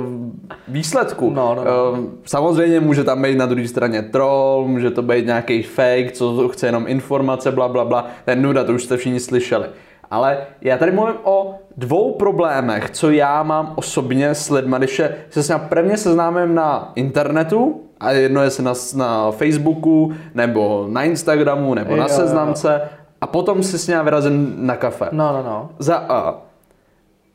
výsledku. 0.68 1.30
No, 1.30 1.56
no, 1.56 1.64
no. 1.64 1.72
O, 1.72 1.98
samozřejmě 2.26 2.80
může 2.80 3.04
tam 3.04 3.22
být 3.22 3.38
na 3.38 3.46
druhé 3.46 3.68
straně 3.68 4.02
troll, 4.02 4.64
může 4.68 4.92
to 4.92 5.02
být 5.02 5.26
nějaký 5.26 5.64
fake, 5.64 6.12
co 6.12 6.50
chce 6.50 6.66
jenom 6.68 6.86
informace, 6.88 7.52
bla, 7.52 7.68
bla, 7.68 7.86
bla. 7.86 8.08
Ten 8.26 8.42
nuda, 8.42 8.64
to 8.64 8.74
už 8.74 8.84
jste 8.84 8.98
všichni 8.98 9.20
slyšeli. 9.20 9.66
Ale 10.12 10.38
já 10.62 10.78
tady 10.78 10.92
mluvím 10.92 11.16
o 11.24 11.56
dvou 11.78 12.12
problémech, 12.12 12.90
co 12.90 13.10
já 13.12 13.44
mám 13.44 13.74
osobně 13.76 14.30
s 14.30 14.50
lidmi, 14.50 14.76
když 14.78 15.00
je- 15.00 15.16
se 15.30 15.44
s 15.44 15.50
ním 15.50 15.60
prvně 15.60 15.98
seznámím 15.98 16.56
na 16.56 16.92
internetu, 16.96 17.82
a 18.00 18.12
jedno 18.12 18.44
je 18.44 18.50
se 18.50 18.62
na, 18.62 18.74
na 18.96 19.32
Facebooku, 19.32 20.14
nebo 20.36 20.86
na 20.90 21.04
Instagramu, 21.04 21.74
nebo 21.74 21.96
na 21.96 22.04
Jo, 22.04 22.10
jo. 22.12 22.16
seznamce, 22.18 22.82
a 23.22 23.28
potom 23.28 23.64
si 23.64 23.78
s 23.80 23.88
ním 23.88 24.00
vyrazím 24.04 24.54
na 24.58 24.76
kafe. 24.76 25.06
No, 25.12 25.34
no, 25.34 25.44
no. 25.44 25.70
Za 25.80 25.96
A. 26.10 26.36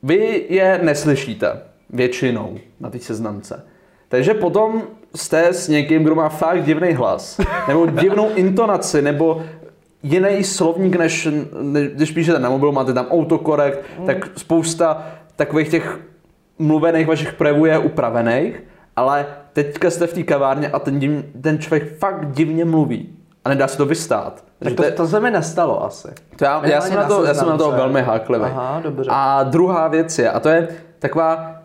Vy 0.02 0.46
je 0.48 0.80
neslyšíte 0.82 1.60
většinou 1.90 2.58
na 2.80 2.90
té 2.90 2.98
seznamce. 2.98 3.64
Takže 4.08 4.34
potom 4.34 4.82
jste 5.14 5.48
s 5.48 5.68
někým, 5.68 6.04
kdo 6.04 6.14
má 6.14 6.28
fakt 6.28 6.64
divný 6.64 6.92
hlas, 6.92 7.40
nebo 7.68 7.86
divnou 7.86 8.30
intonaci, 8.34 9.02
nebo 9.02 9.42
jiný 10.02 10.44
slovník, 10.44 10.96
než, 10.96 11.28
než 11.62 11.88
když 11.88 12.10
píšete 12.10 12.38
na 12.38 12.50
mobilu, 12.50 12.72
máte 12.72 12.92
tam 12.92 13.06
autokorekt, 13.06 13.80
tak 14.06 14.38
spousta 14.38 15.06
takových 15.36 15.68
těch 15.68 16.00
mluvených 16.58 17.06
vašich 17.06 17.32
projevů 17.32 17.66
je 17.66 17.78
upravených, 17.78 18.62
ale 18.96 19.26
teďka 19.52 19.90
jste 19.90 20.06
v 20.06 20.12
té 20.12 20.22
kavárně 20.22 20.68
a 20.68 20.78
ten, 20.78 20.98
div, 20.98 21.24
ten 21.42 21.58
člověk 21.58 21.98
fakt 21.98 22.32
divně 22.32 22.64
mluví 22.64 23.18
a 23.44 23.48
nedá 23.48 23.68
se 23.68 23.76
to 23.76 23.86
vystát. 23.86 24.44
Tak 24.58 24.72
to, 24.72 24.90
to 24.90 25.06
se 25.06 25.20
mi 25.20 25.30
nestalo 25.30 25.84
asi. 25.84 26.08
to 26.36 26.44
já, 26.44 26.66
já, 26.66 26.80
jsem 26.80 26.96
na 26.96 27.04
to, 27.04 27.24
já 27.24 27.34
jsem 27.34 27.48
na 27.48 27.56
to 27.56 27.70
velmi 27.70 28.02
háklivý. 28.02 28.44
Aha, 28.44 28.80
dobře. 28.82 29.10
A 29.12 29.42
druhá 29.42 29.88
věc 29.88 30.18
je, 30.18 30.30
a 30.30 30.40
to 30.40 30.48
je 30.48 30.68
taková 30.98 31.57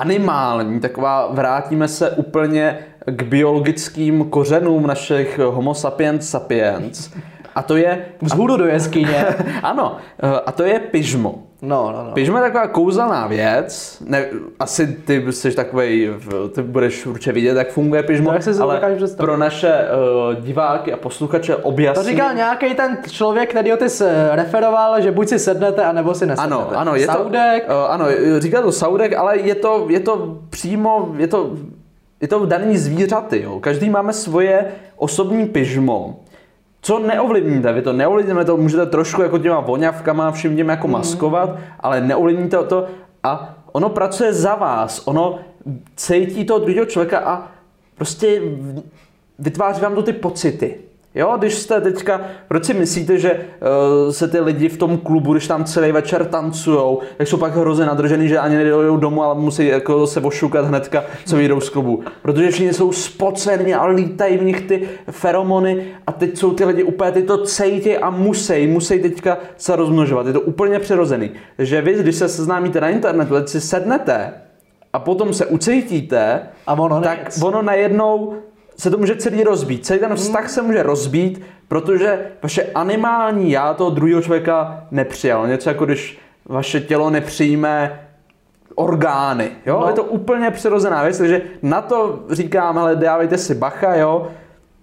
animální, 0.00 0.80
taková, 0.80 1.26
vrátíme 1.32 1.88
se 1.88 2.10
úplně 2.10 2.78
k 3.10 3.22
biologickým 3.22 4.24
kořenům 4.30 4.86
našich 4.86 5.38
homo 5.38 5.74
sapiens 5.74 6.30
sapiens. 6.30 7.10
A 7.54 7.62
to 7.62 7.76
je, 7.76 8.04
Vzhůru 8.22 8.56
do 8.56 8.66
jeskyně. 8.66 9.24
ano, 9.62 9.96
eh, 10.22 10.40
a 10.46 10.52
to 10.52 10.62
je 10.62 10.78
pyžmo. 10.78 11.34
No, 11.62 11.92
no, 11.96 12.04
no. 12.04 12.12
Pyžmo 12.12 12.36
je 12.36 12.42
taková 12.42 12.66
kouzelná 12.66 13.26
věc, 13.26 14.02
ne, 14.06 14.26
asi 14.60 14.86
ty 14.86 15.32
jsi 15.32 15.52
takový, 15.52 16.08
ty 16.54 16.62
budeš 16.62 17.06
určitě 17.06 17.32
vidět, 17.32 17.56
jak 17.56 17.70
funguje 17.70 18.02
pyžmo, 18.02 18.32
No, 18.32 18.42
si 18.42 18.54
to 18.54 18.62
ale 18.62 18.80
pro 19.16 19.36
naše 19.36 19.72
uh, 19.72 20.34
diváky 20.44 20.92
a 20.92 20.96
posluchače 20.96 21.52
To 21.52 21.58
objasním. 21.62 22.06
říkal 22.06 22.34
nějaký 22.34 22.74
ten 22.74 22.98
člověk, 23.10 23.50
který 23.50 23.70
ty 23.78 23.88
s- 23.88 24.30
referoval, 24.32 25.00
že 25.02 25.12
buď 25.12 25.28
si 25.28 25.38
sednete, 25.38 25.84
anebo 25.84 26.14
si 26.14 26.26
nesednete. 26.26 26.54
Ano, 26.54 26.70
ano, 26.78 26.94
je 26.94 27.06
Saudek, 27.06 27.66
to, 27.66 27.72
uh, 27.72 27.90
ano, 27.92 28.04
říká 28.38 28.62
to 28.62 28.72
Saudek, 28.72 29.16
ale 29.16 29.38
je 29.38 29.54
to, 29.54 29.86
je 29.88 30.00
to 30.00 30.38
přímo, 30.50 31.08
je 31.16 31.26
to, 31.26 31.50
je 32.20 32.28
to 32.28 32.46
daný 32.46 32.78
zvířaty, 32.78 33.42
jo. 33.42 33.60
Každý 33.60 33.90
máme 33.90 34.12
svoje 34.12 34.66
osobní 34.96 35.46
pyžmo. 35.46 36.20
Co 36.80 36.98
neovlivníte, 36.98 37.72
vy 37.72 37.82
to 37.82 37.92
neovlivníte, 37.92 38.44
to 38.44 38.56
můžete 38.56 38.86
trošku 38.86 39.22
jako 39.22 39.38
těma 39.38 39.60
voňavkama 39.60 40.30
všim 40.30 40.56
těm 40.56 40.68
jako 40.68 40.88
maskovat, 40.88 41.58
ale 41.80 42.00
neovlivníte 42.00 42.56
to 42.64 42.86
a 43.22 43.54
ono 43.72 43.88
pracuje 43.88 44.32
za 44.32 44.54
vás, 44.54 45.02
ono 45.06 45.38
cítí 45.96 46.44
toho 46.44 46.58
druhého 46.58 46.86
člověka 46.86 47.18
a 47.18 47.48
prostě 47.94 48.42
vytváří 49.38 49.80
vám 49.80 49.94
to 49.94 50.02
ty 50.02 50.12
pocity. 50.12 50.78
Jo, 51.18 51.34
když 51.38 51.54
jste 51.54 51.80
teďka, 51.80 52.20
proč 52.48 52.64
si 52.64 52.74
myslíte, 52.74 53.18
že 53.18 53.32
uh, 53.32 54.12
se 54.12 54.28
ty 54.28 54.40
lidi 54.40 54.68
v 54.68 54.76
tom 54.76 54.98
klubu, 54.98 55.32
když 55.32 55.46
tam 55.46 55.64
celý 55.64 55.92
večer 55.92 56.24
tancujou, 56.24 57.00
tak 57.16 57.28
jsou 57.28 57.36
pak 57.36 57.56
hrozně 57.56 57.86
nadržený, 57.86 58.28
že 58.28 58.38
ani 58.38 58.56
nejdou 58.56 58.96
domů, 58.96 59.22
ale 59.22 59.34
musí 59.34 59.66
jako 59.66 60.06
se 60.06 60.20
ošukat 60.20 60.64
hnedka, 60.64 61.04
co 61.26 61.36
vyjdou 61.36 61.60
z 61.60 61.70
klubu. 61.70 62.02
Protože 62.22 62.50
všichni 62.50 62.72
jsou 62.72 62.92
spocení 62.92 63.74
a 63.74 63.86
lítají 63.86 64.38
v 64.38 64.44
nich 64.44 64.60
ty 64.60 64.88
feromony 65.10 65.86
a 66.06 66.12
teď 66.12 66.38
jsou 66.38 66.54
ty 66.54 66.64
lidi 66.64 66.82
úplně 66.82 67.12
ty 67.12 67.22
to 67.22 67.44
cejtí 67.44 67.96
a 67.96 68.10
musí, 68.10 68.66
musí 68.66 69.02
teďka 69.02 69.38
se 69.56 69.76
rozmnožovat. 69.76 70.26
Je 70.26 70.32
to 70.32 70.40
úplně 70.40 70.78
přirozený. 70.78 71.30
Takže 71.56 71.82
vy, 71.82 71.94
když 71.94 72.16
se 72.16 72.28
seznámíte 72.28 72.80
na 72.80 72.88
internetu, 72.88 73.34
teď 73.34 73.48
si 73.48 73.60
sednete 73.60 74.32
a 74.92 74.98
potom 74.98 75.34
se 75.34 75.46
ucítíte, 75.46 76.40
A 76.66 76.72
ono 76.72 77.00
tak 77.00 77.18
ono 77.42 77.62
najednou 77.62 78.34
se 78.78 78.90
to 78.90 78.98
může 78.98 79.16
celý 79.16 79.44
rozbít. 79.44 79.86
Celý 79.86 80.00
ten 80.00 80.14
vztah 80.16 80.40
Hmm. 80.40 80.50
se 80.50 80.62
může 80.62 80.82
rozbít, 80.82 81.42
protože 81.68 82.18
vaše 82.42 82.62
animální 82.74 83.50
já 83.50 83.74
toho 83.74 83.90
druhého 83.90 84.22
člověka 84.22 84.84
nepřijal. 84.90 85.48
Něco 85.48 85.68
jako 85.70 85.84
když 85.84 86.18
vaše 86.46 86.80
tělo 86.80 87.10
nepřijme 87.10 88.00
orgány. 88.74 89.50
Jo? 89.66 89.78
No. 89.80 89.86
Je 89.86 89.92
to 89.92 90.04
úplně 90.04 90.50
přirozená 90.50 91.02
věc, 91.02 91.18
takže 91.18 91.42
na 91.62 91.80
to 91.80 92.20
říkám, 92.30 92.76
hele, 92.78 92.96
dávejte 92.96 93.38
si 93.38 93.54
bacha, 93.54 93.94
jo. 93.94 94.28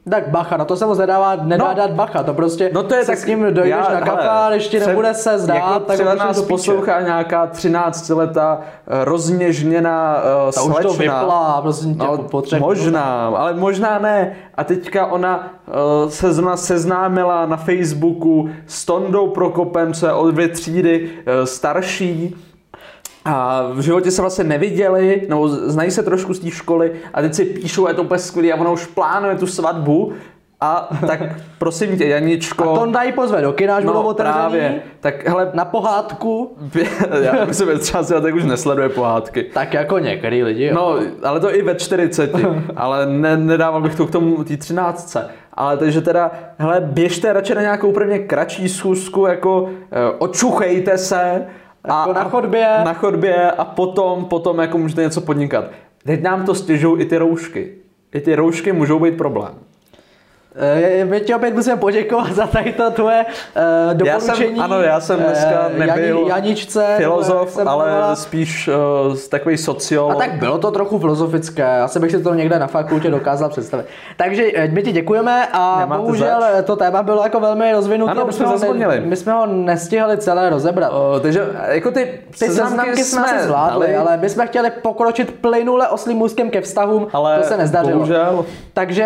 Tak 0.09 0.27
bacha, 0.29 0.57
na 0.57 0.65
to 0.65 0.75
se 0.75 0.85
moc 0.85 0.97
nedává, 0.97 1.35
nedá 1.35 1.67
No. 1.67 1.73
dát 1.73 1.91
bacha, 1.91 2.23
to 2.23 2.33
prostě 2.33 2.69
No 2.73 2.83
to 2.83 2.95
je 2.95 3.01
se 3.01 3.07
tak, 3.11 3.17
s 3.19 3.25
ním 3.25 3.41
dojdeš 3.43 3.69
já- 3.69 3.93
na 3.93 4.01
kafe 4.01 4.55
ještě 4.55 4.79
tře- 4.79 4.87
nebude 4.87 5.13
se 5.13 5.39
zdát, 5.39 5.55
jako 5.55 5.79
tak 5.79 5.95
třeba 5.95 6.15
nás 6.15 6.37
píče. 6.37 6.47
poslouchá 6.49 7.01
nějaká 7.01 7.47
13-letá 7.47 8.59
eh, 8.87 9.05
rozněžněná 9.05 10.15
uh, 10.45 10.51
Ta 10.51 10.61
už 10.61 10.75
to 10.81 10.93
vypla, 10.93 11.59
prosím 11.61 11.95
tě, 11.95 12.05
po, 12.05 12.17
po 12.17 12.41
třech 12.41 12.59
možná, 12.59 13.27
ale 13.27 13.53
možná 13.53 13.99
ne. 13.99 14.33
A 14.55 14.63
teďka 14.63 15.05
ona 15.05 15.37
uh, 16.03 16.09
se 16.09 16.33
zrovna 16.33 16.57
seznámila 16.57 17.45
na 17.45 17.57
Facebooku 17.57 18.49
s 18.67 18.85
Tondou 18.85 19.27
Prokopem, 19.27 19.93
co 19.93 20.05
je 20.07 20.13
o 20.13 20.31
dvě 20.31 20.47
třídy 20.47 21.09
uh, 21.39 21.45
starší. 21.45 22.35
A 23.25 23.63
v 23.73 23.79
životě 23.79 24.11
se 24.11 24.21
vlastně 24.21 24.43
neviděli, 24.43 25.21
nebo 25.29 25.47
znají 25.49 25.91
se 25.91 26.03
trošku 26.03 26.33
z 26.33 26.39
té 26.39 26.51
školy 26.51 26.91
a 27.13 27.21
teď 27.21 27.33
si 27.33 27.45
píšou, 27.45 27.87
je 27.87 27.93
to 27.93 28.03
úplně 28.03 28.19
skvělý 28.19 28.53
a 28.53 28.55
ona 28.61 28.71
už 28.71 28.85
plánuje 28.85 29.35
tu 29.35 29.47
svatbu. 29.47 30.13
A 30.61 30.89
tak 31.07 31.19
prosím 31.57 31.97
tě, 31.97 32.05
Janičko, 32.05 32.71
A 32.71 32.79
Tonda 32.79 33.03
ji 33.03 33.11
pozve 33.11 33.41
do 33.41 33.53
kina, 33.53 33.75
až 33.75 33.83
budou 33.83 34.01
no 34.01 34.07
otevřený. 34.07 34.35
právě, 34.37 34.81
tak 34.99 35.27
hele, 35.27 35.51
Na 35.53 35.65
pohádku, 35.65 36.57
já 37.21 37.45
myslím, 37.45 37.67
že 37.71 37.77
třeba 37.77 38.03
si 38.03 38.13
tak 38.13 38.35
už 38.35 38.43
nesleduje 38.43 38.89
pohádky. 38.89 39.43
tak 39.43 39.73
jako 39.73 39.99
některý 39.99 40.43
lidi. 40.43 40.65
jo. 40.65 40.75
No, 40.75 40.95
ale 41.23 41.39
to 41.39 41.55
i 41.55 41.61
ve 41.61 41.75
40, 41.75 42.31
ale 42.75 43.05
ne, 43.05 43.37
nedával 43.37 43.81
bych 43.81 43.95
to 43.95 44.07
k 44.07 44.11
tomu 44.11 44.43
té 44.43 44.57
13. 44.57 45.17
Ale 45.53 45.77
takže 45.77 46.01
teda, 46.01 46.31
hele, 46.57 46.81
běžte 46.81 47.33
radši 47.33 47.55
na 47.55 47.61
nějakou 47.61 47.91
prvně 47.91 48.19
kratší 48.19 48.69
schůzku, 48.69 49.25
jako 49.25 49.69
eh, 49.91 50.15
očuchejte 50.19 50.97
se. 50.97 51.45
Jako 51.87 52.13
na 52.13 52.23
chodbě. 52.23 52.67
Na 52.85 52.93
chodbě 52.93 53.51
a 53.51 53.65
potom, 53.65 54.25
potom 54.25 54.59
jako 54.59 54.77
můžete 54.77 55.01
něco 55.01 55.21
podnikat. 55.21 55.65
Teď 56.05 56.21
nám 56.21 56.45
to 56.45 56.55
stěžují 56.55 57.01
i 57.01 57.05
ty 57.05 57.17
roušky. 57.17 57.73
I 58.13 58.21
ty 58.21 58.35
roušky 58.35 58.71
můžou 58.71 58.99
být 58.99 59.17
problém. 59.17 59.53
Eh, 60.57 61.05
My 61.05 61.19
ti 61.21 61.35
opět 61.35 61.53
musíme 61.55 61.75
poděkovat 61.75 62.31
za 62.31 62.47
tady 62.47 62.73
to 62.73 62.91
tvoje 62.91 63.25
uh, 63.89 63.93
doporučení. 63.97 64.59
ano, 64.59 64.81
já 64.81 64.99
jsem 64.99 65.19
dneska 65.19 65.69
eh, 65.75 65.79
nebyl 65.79 66.17
Jani, 66.17 66.29
Janičce, 66.29 66.79
nebo 66.87 66.97
Filozof, 66.97 67.49
se 67.51 67.61
ale 67.61 67.85
jmenovala. 67.85 68.15
spíš 68.15 68.67
uh, 68.67 69.15
takový 69.29 69.57
sociolog. 69.57 70.11
A 70.11 70.15
tak 70.15 70.33
bylo 70.33 70.57
to 70.57 70.71
trochu 70.71 70.99
filozofické, 70.99 71.79
asi 71.81 71.99
bych 71.99 72.11
si 72.11 72.23
to 72.23 72.33
někde 72.33 72.59
na 72.59 72.67
fakultě 72.67 73.09
dokázal 73.09 73.49
představit. 73.49 73.85
Takže 74.17 74.43
eh, 74.55 74.67
my 74.67 74.83
ti 74.83 74.91
děkujeme 74.91 75.47
a 75.53 75.79
Nemáte 75.79 76.01
bohužel 76.01 76.41
zač. 76.41 76.51
eh, 76.59 76.63
to 76.63 76.75
téma 76.75 77.03
bylo 77.03 77.23
jako 77.23 77.39
velmi 77.39 77.71
rozvinuté. 77.71 78.11
Ano, 78.11 78.25
my 78.25 78.33
jsme 78.33 78.45
ho 78.45 78.73
ne-. 78.73 78.99
My 78.99 79.15
jsme 79.15 79.31
ho 79.33 79.45
nestihli 79.45 80.17
celé 80.17 80.49
rozebrat. 80.49 80.91
Uh, 80.91 81.19
takže 81.21 81.45
jako 81.67 81.91
ty, 81.91 82.19
Ty 82.39 82.45
seznamky 82.45 83.03
jsme 83.03 83.27
se 83.27 83.45
zvládli, 83.45 83.87
dali, 83.87 83.95
ale 83.95 84.17
my 84.17 84.29
jsme 84.29 84.47
chtěli 84.47 84.71
pokročit 84.81 85.31
plynule 85.41 85.87
oslým 85.87 86.17
můstkem 86.17 86.49
ke 86.49 86.61
vztahům, 86.61 87.07
ale 87.13 87.37
to 87.37 87.43
se 87.43 87.57
nezdařilo. 87.57 87.93
bohužel. 87.97 88.45
Takže 88.73 89.03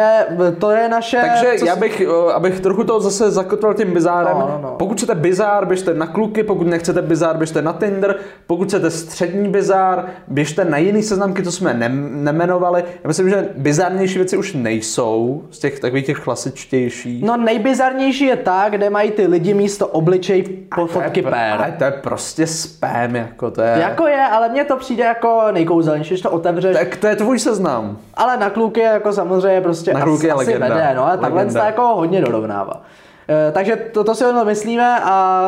eh, 0.48 0.52
to 0.52 0.72
je 0.72 0.90
naše... 0.90 1.18
Takže 1.18 1.39
co 1.60 1.66
já 1.66 1.76
bych, 1.76 2.02
uh, 2.08 2.32
abych 2.32 2.60
trochu 2.60 2.84
to 2.84 3.00
zase 3.00 3.32
zakotvil 3.32 3.74
tím 3.74 3.92
bizárem. 3.94 4.38
No, 4.40 4.48
no, 4.48 4.60
no. 4.64 4.76
Pokud 4.80 4.98
chcete 4.98 5.16
bizár, 5.16 5.66
běžte 5.66 5.94
na 5.94 6.08
kluky, 6.08 6.44
pokud 6.44 6.68
nechcete 6.68 7.02
bizár, 7.02 7.38
běžte 7.38 7.62
na 7.62 7.74
Tinder, 7.74 8.16
pokud 8.48 8.68
chcete 8.68 8.92
střední 8.92 9.50
bizár, 9.50 10.06
běžte 10.28 10.66
na 10.66 10.78
jiný 10.78 11.04
seznamky, 11.04 11.44
co 11.44 11.52
jsme 11.52 11.74
ne- 11.74 11.90
nemenovali. 12.10 12.84
Já 13.04 13.08
myslím, 13.08 13.30
že 13.30 13.50
bizárnější 13.58 14.18
věci 14.20 14.38
už 14.38 14.54
nejsou, 14.54 15.44
z 15.52 15.60
těch 15.60 15.80
takových 15.80 16.06
těch 16.06 16.20
klasičtějších. 16.20 17.24
No 17.24 17.38
nejbizarnější 17.38 18.26
je 18.26 18.36
ta, 18.36 18.66
kde 18.70 18.90
mají 18.90 19.12
ty 19.12 19.28
lidi 19.28 19.54
místo 19.54 19.88
obličej 19.88 20.44
po 20.76 20.86
fotky 20.88 21.22
pr- 21.22 21.30
pér. 21.30 21.54
Ale 21.58 21.74
to 21.78 21.84
je 21.84 21.92
prostě 21.92 22.48
spam, 22.48 23.16
jako 23.16 23.52
to 23.52 23.62
je. 23.62 23.76
Jako 23.80 24.08
je, 24.08 24.22
ale 24.32 24.50
mně 24.50 24.64
to 24.64 24.78
přijde 24.78 25.04
jako 25.04 25.42
nejkouzelnější, 25.52 26.10
když 26.10 26.22
to 26.22 26.32
otevřeš. 26.32 26.76
Tak 26.78 26.96
to 26.96 27.08
je 27.08 27.16
tvůj 27.16 27.40
seznam. 27.40 27.98
Ale 28.14 28.38
na 28.38 28.50
kluky 28.50 28.80
jako 28.80 29.14
samozřejmě 29.14 29.62
prostě 29.62 29.94
Na 29.94 30.00
asi, 30.00 30.10
kluky 30.10 30.28
je 30.28 30.34
asi 30.34 30.46
legenda. 30.46 30.68
vede, 30.68 30.94
no, 30.96 31.06
takhle 31.36 31.46
to 31.54 31.58
jako 31.66 31.82
hodně 31.82 32.22
dorovnává. 32.22 32.82
E, 33.30 33.52
takže 33.52 33.76
to, 33.76 34.04
to 34.04 34.16
si 34.16 34.24
jenom 34.24 34.46
myslíme 34.48 35.00
a 35.04 35.44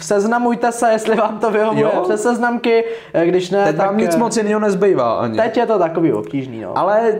seznamujte 0.00 0.72
se, 0.72 0.90
jestli 0.92 1.16
vám 1.16 1.38
to 1.38 1.50
vyhovuje 1.50 1.82
Jo. 1.94 2.00
přes 2.04 2.22
seznamky, 2.22 2.84
e, 3.12 3.26
když 3.26 3.50
ne, 3.50 3.64
Teď 3.64 3.76
tak 3.76 3.96
nic 3.96 4.14
e, 4.14 4.18
moc 4.18 4.36
jiného 4.36 4.60
nezbývá 4.60 5.14
ani. 5.20 5.36
teď 5.36 5.56
je 5.56 5.66
to 5.66 5.78
takový 5.78 6.12
obtížný, 6.12 6.60
no. 6.60 6.78
Ale 6.78 7.18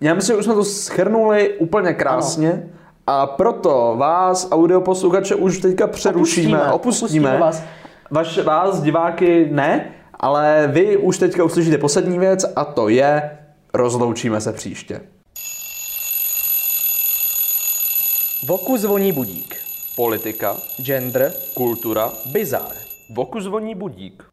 já 0.00 0.14
myslím, 0.14 0.34
že 0.34 0.38
už 0.38 0.44
jsme 0.44 0.54
to 0.54 0.64
schrnuli 0.64 1.54
úplně 1.58 1.92
krásně. 1.94 2.50
Ano. 2.52 2.62
A 3.06 3.26
proto 3.26 3.94
vás, 3.98 4.48
audioposluchače, 4.50 5.34
už 5.34 5.58
teďka 5.58 5.86
přerušíme, 5.86 6.58
Opustíme, 6.58 6.72
opustíme. 6.72 7.28
opustíme 7.28 7.38
vás. 7.38 7.62
Vaš, 8.10 8.38
vás, 8.44 8.80
diváky, 8.82 9.48
ne, 9.52 9.90
ale 10.20 10.68
vy 10.72 10.96
už 10.96 11.18
teďka 11.18 11.44
uslyšíte 11.44 11.78
poslední 11.78 12.18
věc 12.18 12.44
a 12.56 12.64
to 12.64 12.88
je, 12.88 13.30
rozloučíme 13.74 14.40
se 14.40 14.52
příště. 14.52 15.00
Voku 18.48 18.76
zvoní 18.76 19.12
budík. 19.12 19.56
Politika, 19.96 20.56
Gender, 20.82 21.32
kultura, 21.54 22.12
bizar. 22.26 22.76
Voku 23.08 23.40
zvoní 23.40 23.74
budík. 23.74 24.28